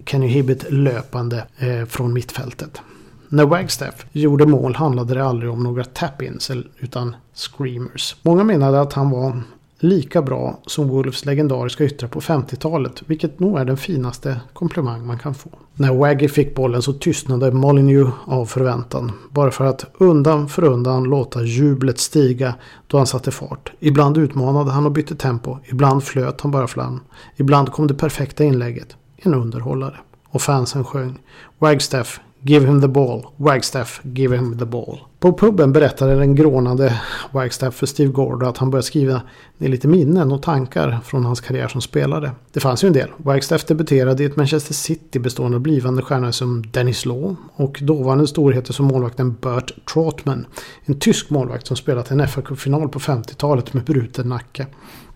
Kenny 0.06 0.26
Hibbett 0.26 0.72
lö 0.72 0.93
löpande 0.94 1.46
eh, 1.58 1.84
från 1.84 2.12
mittfältet. 2.12 2.80
När 3.28 3.46
Wagstaff 3.46 4.06
gjorde 4.12 4.46
mål 4.46 4.74
handlade 4.74 5.14
det 5.14 5.24
aldrig 5.24 5.50
om 5.50 5.62
några 5.62 5.84
tap-ins 5.84 6.50
utan 6.78 7.16
screamers. 7.34 8.16
Många 8.22 8.44
menade 8.44 8.80
att 8.80 8.92
han 8.92 9.10
var 9.10 9.42
lika 9.78 10.22
bra 10.22 10.58
som 10.66 10.88
Wolves 10.88 11.24
legendariska 11.24 11.84
yttrar 11.84 12.08
på 12.08 12.20
50-talet, 12.20 13.02
vilket 13.06 13.40
nog 13.40 13.58
är 13.58 13.64
den 13.64 13.76
finaste 13.76 14.40
komplimang 14.52 15.06
man 15.06 15.18
kan 15.18 15.34
få. 15.34 15.50
När 15.74 15.94
Waggy 15.94 16.28
fick 16.28 16.54
bollen 16.54 16.82
så 16.82 16.92
tystnade 16.92 17.52
Molyneux 17.52 18.12
av 18.26 18.46
förväntan, 18.46 19.12
bara 19.30 19.50
för 19.50 19.64
att 19.64 19.84
undan 19.98 20.48
för 20.48 20.64
undan 20.64 21.04
låta 21.04 21.42
jublet 21.42 21.98
stiga 21.98 22.54
då 22.86 22.96
han 22.96 23.06
satte 23.06 23.30
fart. 23.30 23.72
Ibland 23.80 24.18
utmanade 24.18 24.70
han 24.70 24.86
och 24.86 24.92
bytte 24.92 25.14
tempo, 25.14 25.58
ibland 25.64 26.04
flöt 26.04 26.40
han 26.40 26.50
bara 26.50 26.66
fram, 26.66 27.00
ibland 27.36 27.72
kom 27.72 27.86
det 27.86 27.94
perfekta 27.94 28.44
inlägget. 28.44 28.96
En 29.16 29.34
underhållare. 29.34 29.96
Och 30.34 30.42
fansen 30.42 30.84
sjöng 30.84 31.18
Wagstaff, 31.58 32.20
give 32.42 32.66
him 32.66 32.80
the 32.80 32.88
ball. 32.88 33.26
Wagstaff, 33.36 34.00
give 34.02 34.36
him 34.36 34.58
the 34.58 34.64
ball. 34.64 34.98
På 35.24 35.32
puben 35.32 35.72
berättade 35.72 36.14
den 36.14 36.34
grånade 36.34 37.00
Wagstaff 37.32 37.74
för 37.74 37.86
Steve 37.86 38.12
Gordo 38.12 38.46
att 38.46 38.58
han 38.58 38.70
började 38.70 38.86
skriva 38.86 39.22
ner 39.58 39.68
lite 39.68 39.88
minnen 39.88 40.32
och 40.32 40.42
tankar 40.42 40.98
från 41.04 41.24
hans 41.24 41.40
karriär 41.40 41.68
som 41.68 41.80
spelare. 41.80 42.30
Det 42.52 42.60
fanns 42.60 42.84
ju 42.84 42.86
en 42.86 42.92
del. 42.92 43.08
Wagstaff 43.16 43.64
debuterade 43.64 44.22
i 44.22 44.26
ett 44.26 44.36
Manchester 44.36 44.74
City 44.74 45.18
bestående 45.18 45.56
av 45.56 45.60
blivande 45.60 46.02
stjärnor 46.02 46.30
som 46.30 46.62
Dennis 46.70 47.04
Law 47.04 47.36
och 47.56 47.78
dåvarande 47.82 48.26
storheter 48.26 48.72
som 48.72 48.86
målvakten 48.86 49.36
Bert 49.40 49.72
Trotman. 49.92 50.46
En 50.84 50.98
tysk 50.98 51.30
målvakt 51.30 51.66
som 51.66 51.76
spelat 51.76 52.10
en 52.10 52.20
FA-cupfinal 52.20 52.88
på 52.88 52.98
50-talet 52.98 53.74
med 53.74 53.84
bruten 53.84 54.28
nacke. 54.28 54.66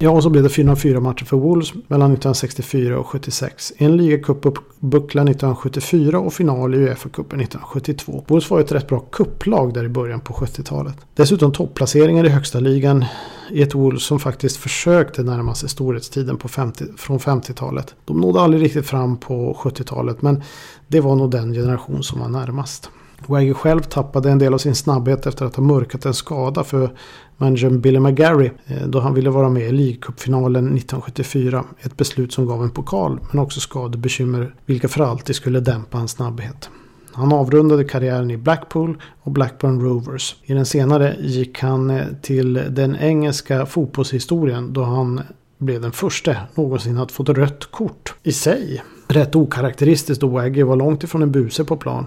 Ja, 0.00 0.10
och 0.10 0.22
så 0.22 0.30
blev 0.30 0.42
det 0.42 0.48
404 0.48 1.00
matcher 1.00 1.24
för 1.24 1.36
Wolves 1.36 1.74
mellan 1.74 2.12
1964 2.12 2.98
och 2.98 3.06
76. 3.06 3.72
En 3.76 3.96
ligacupbuckla 3.96 5.22
1974 5.22 6.18
och 6.18 6.32
final 6.32 6.74
i 6.74 6.78
Uefa-cupen 6.78 7.40
1972. 7.40 8.24
Wolves 8.26 8.50
var 8.50 8.60
ett 8.60 8.72
rätt 8.72 8.88
bra 8.88 9.00
kupplag 9.00 9.74
där 9.74 9.84
i 9.84 9.88
början 9.98 10.20
på 10.20 10.34
70-talet. 10.34 10.96
Dessutom 11.14 11.52
topplaceringar 11.52 12.24
i 12.26 12.28
högsta 12.28 12.61
ligan 12.61 13.04
i 13.50 13.62
ett 13.62 13.74
Wolves 13.74 14.02
som 14.02 14.20
faktiskt 14.20 14.56
försökte 14.56 15.22
närma 15.22 15.54
sig 15.54 15.68
storhetstiden 15.68 16.37
på 16.37 16.48
50, 16.48 16.84
från 16.96 17.18
50-talet. 17.18 17.94
De 18.04 18.20
nådde 18.20 18.40
aldrig 18.40 18.62
riktigt 18.62 18.87
fram 18.87 19.16
på 19.16 19.58
70-talet 19.62 20.22
men 20.22 20.42
det 20.88 21.00
var 21.00 21.16
nog 21.16 21.30
den 21.30 21.52
generation 21.52 22.02
som 22.02 22.20
var 22.20 22.28
närmast. 22.28 22.90
Wagge 23.26 23.54
själv 23.54 23.80
tappade 23.80 24.30
en 24.30 24.38
del 24.38 24.54
av 24.54 24.58
sin 24.58 24.74
snabbhet 24.74 25.26
efter 25.26 25.46
att 25.46 25.56
ha 25.56 25.62
mörkat 25.62 26.04
en 26.04 26.14
skada 26.14 26.64
för 26.64 26.90
managern 27.37 27.80
Billy 27.80 28.00
McGarry 28.00 28.50
eh, 28.66 28.87
då 28.87 29.00
han 29.00 29.14
ville 29.14 29.30
vara 29.30 29.48
med 29.48 29.62
i 29.62 29.72
League-cupfinalen 29.72 30.64
1974. 30.76 31.64
Ett 31.80 31.96
beslut 31.96 32.32
som 32.32 32.46
gav 32.46 32.62
en 32.62 32.70
pokal 32.70 33.20
men 33.30 33.42
också 33.42 33.61
skadebekymmer 33.61 34.54
vilka 34.66 34.88
för 34.88 35.04
alltid 35.04 35.37
skulle 35.37 35.61
dämpa 35.61 35.98
hans 35.98 36.11
snabbhet. 36.11 36.70
Han 37.18 37.33
avrundade 37.33 37.85
karriären 37.85 38.31
i 38.31 38.37
Blackpool 38.37 39.02
och 39.22 39.33
Blackburn 39.33 39.81
Rovers. 39.81 40.37
I 40.42 40.54
den 40.54 40.66
senare 40.66 41.16
gick 41.20 41.61
han 41.61 41.90
eh, 41.90 42.07
till 42.22 42.52
den 42.70 42.96
engelska 42.96 43.66
fotbollshistorien 43.66 44.72
då 44.72 44.83
han 44.83 45.20
blev 45.59 45.81
den 45.81 45.92
första 45.92 46.37
någonsin 46.54 46.98
att 46.98 47.12
få 47.12 47.22
ett 47.22 47.28
rött 47.28 47.70
kort. 47.70 48.14
I 48.22 48.33
sig 48.33 48.83
rätt 49.09 49.37
okaraktäristiskt 49.37 50.20
då 50.20 50.26
Waggy 50.28 50.62
var 50.62 50.76
långt 50.76 51.04
ifrån 51.04 51.22
en 51.22 51.33
buse 51.33 51.64
på 51.64 51.76
plan. 51.76 52.07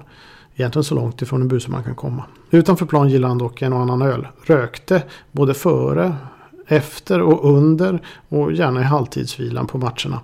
Egentligen 0.55 0.83
så 0.83 0.95
långt 0.95 1.21
ifrån 1.21 1.41
en 1.41 1.47
buse 1.47 1.71
man 1.71 1.83
kan 1.83 1.95
komma. 1.95 2.23
Utanför 2.51 2.85
plan 2.85 3.09
gillade 3.09 3.31
han 3.31 3.37
dock 3.37 3.61
en 3.61 3.73
och 3.73 3.79
annan 3.79 4.01
öl. 4.01 4.27
Rökte 4.45 5.03
både 5.31 5.53
före, 5.53 6.15
efter 6.67 7.21
och 7.21 7.57
under 7.57 8.01
och 8.29 8.53
gärna 8.53 8.81
i 8.81 8.83
halvtidsvilan 8.83 9.67
på 9.67 9.77
matcherna. 9.77 10.19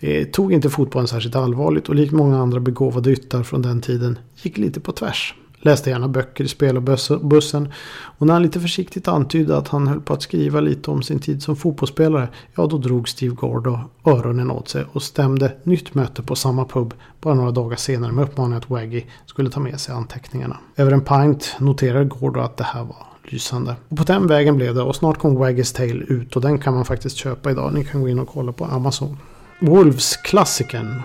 Eh, 0.00 0.26
tog 0.26 0.52
inte 0.52 0.70
fotbollen 0.70 1.08
särskilt 1.08 1.36
allvarligt 1.36 1.88
och 1.88 1.94
likt 1.94 2.12
många 2.12 2.38
andra 2.38 2.60
begåvade 2.60 3.10
yttar 3.10 3.42
från 3.42 3.62
den 3.62 3.80
tiden 3.80 4.18
gick 4.42 4.58
lite 4.58 4.80
på 4.80 4.92
tvärs. 4.92 5.34
Läste 5.62 5.90
gärna 5.90 6.08
böcker 6.08 6.44
i 6.44 6.48
spelbussen 6.48 7.72
och 8.18 8.26
när 8.26 8.34
han 8.34 8.42
lite 8.42 8.60
försiktigt 8.60 9.08
antydde 9.08 9.56
att 9.56 9.68
han 9.68 9.86
höll 9.86 10.00
på 10.00 10.12
att 10.12 10.22
skriva 10.22 10.60
lite 10.60 10.90
om 10.90 11.02
sin 11.02 11.18
tid 11.18 11.42
som 11.42 11.56
fotbollsspelare 11.56 12.28
ja 12.54 12.66
då 12.66 12.78
drog 12.78 13.08
Steve 13.08 13.34
Gordo 13.34 13.78
öronen 14.04 14.50
åt 14.50 14.68
sig 14.68 14.84
och 14.92 15.02
stämde 15.02 15.52
nytt 15.62 15.94
möte 15.94 16.22
på 16.22 16.36
samma 16.36 16.64
pub 16.64 16.94
bara 17.20 17.34
några 17.34 17.50
dagar 17.50 17.76
senare 17.76 18.12
med 18.12 18.24
uppmaningen 18.24 18.58
att 18.58 18.70
Waggy 18.70 19.02
skulle 19.26 19.50
ta 19.50 19.60
med 19.60 19.80
sig 19.80 19.94
anteckningarna. 19.94 20.56
Över 20.76 20.92
en 20.92 21.00
pint 21.00 21.56
noterade 21.58 22.04
Gordo 22.04 22.40
att 22.40 22.56
det 22.56 22.64
här 22.64 22.84
var 22.84 23.06
lysande. 23.24 23.76
Och 23.88 23.96
på 23.96 24.04
den 24.04 24.26
vägen 24.26 24.56
blev 24.56 24.74
det 24.74 24.82
och 24.82 24.96
snart 24.96 25.18
kom 25.18 25.34
Waggys 25.34 25.72
Tale 25.72 26.04
ut 26.08 26.36
och 26.36 26.42
den 26.42 26.58
kan 26.58 26.74
man 26.74 26.84
faktiskt 26.84 27.16
köpa 27.16 27.50
idag. 27.50 27.74
Ni 27.74 27.84
kan 27.84 28.00
gå 28.00 28.08
in 28.08 28.18
och 28.18 28.28
kolla 28.28 28.52
på 28.52 28.64
Amazon. 28.64 29.16
Wolves-klassikern 29.62 31.02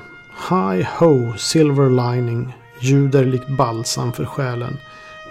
Hi 0.49 0.87
Ho 0.99 1.33
Silver 1.37 1.89
Lining 1.89 2.53
ljuder 2.79 3.25
likt 3.25 3.47
balsam 3.47 4.13
för 4.13 4.25
själen 4.25 4.77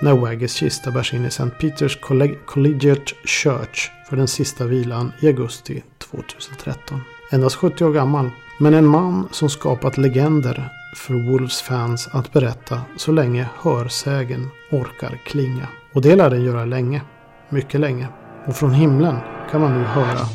när 0.01 0.13
Waggys 0.13 0.55
kista 0.55 0.91
bärs 0.91 1.15
in 1.15 1.25
i 1.25 1.29
St. 1.29 1.51
Peters 1.51 1.99
Collegiate 2.47 3.15
Church 3.25 3.91
för 4.09 4.17
den 4.17 4.29
sista 4.29 4.65
vilan 4.67 5.13
i 5.21 5.27
augusti 5.27 5.83
2013. 5.99 7.01
Endast 7.31 7.57
70 7.57 7.85
år 7.85 7.93
gammal, 7.93 8.31
men 8.59 8.75
en 8.75 8.87
man 8.87 9.29
som 9.31 9.51
skapat 9.51 9.99
legender 9.99 10.69
för 10.97 11.31
Wolves 11.31 11.63
fans 11.63 12.09
att 12.13 12.33
berätta 12.33 12.81
så 12.97 13.13
länge 13.13 13.49
hörsägen 13.63 14.51
orkar 14.71 15.21
klinga. 15.27 15.69
Och 15.93 16.03
det 16.03 16.17
lär 16.17 16.31
den 16.31 16.45
göra 16.45 16.65
länge, 16.65 17.03
mycket 17.49 17.81
länge. 17.81 18.09
Och 18.47 18.57
från 18.57 18.75
himlen 18.75 19.17
kan 19.51 19.61
man 19.61 19.79
nu 19.79 19.85
höra 19.85 20.27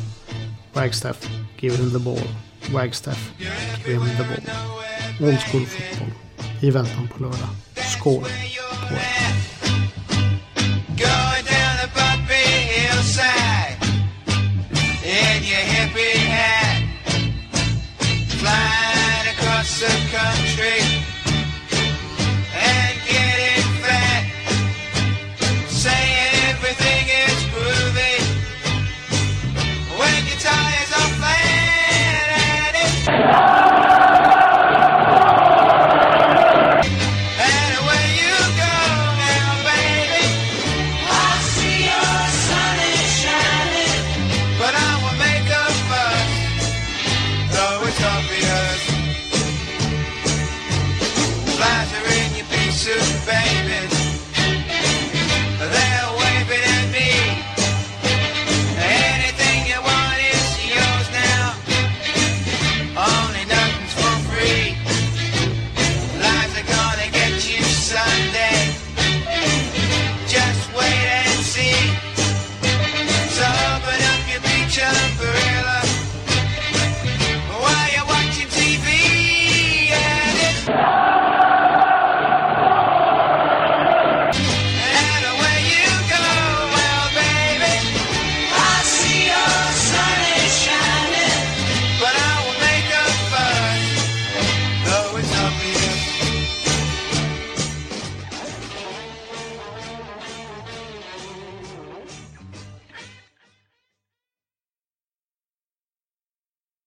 Wagstaff, 0.72 1.28
give 1.60 1.76
him 1.76 1.90
the 1.90 1.98
ball. 1.98 2.49
Wagstaff, 2.72 3.32
Grim 3.84 4.00
the 4.00 4.24
Ball. 4.24 5.28
Old 5.28 5.40
school 5.40 5.66
fotboll. 5.66 6.12
I 6.60 6.70
väntan 6.70 7.08
på 7.08 7.22
lördag. 7.22 7.48
Skål 7.74 8.24
på 8.88 8.94
er. 8.94 9.30
country 20.10 20.79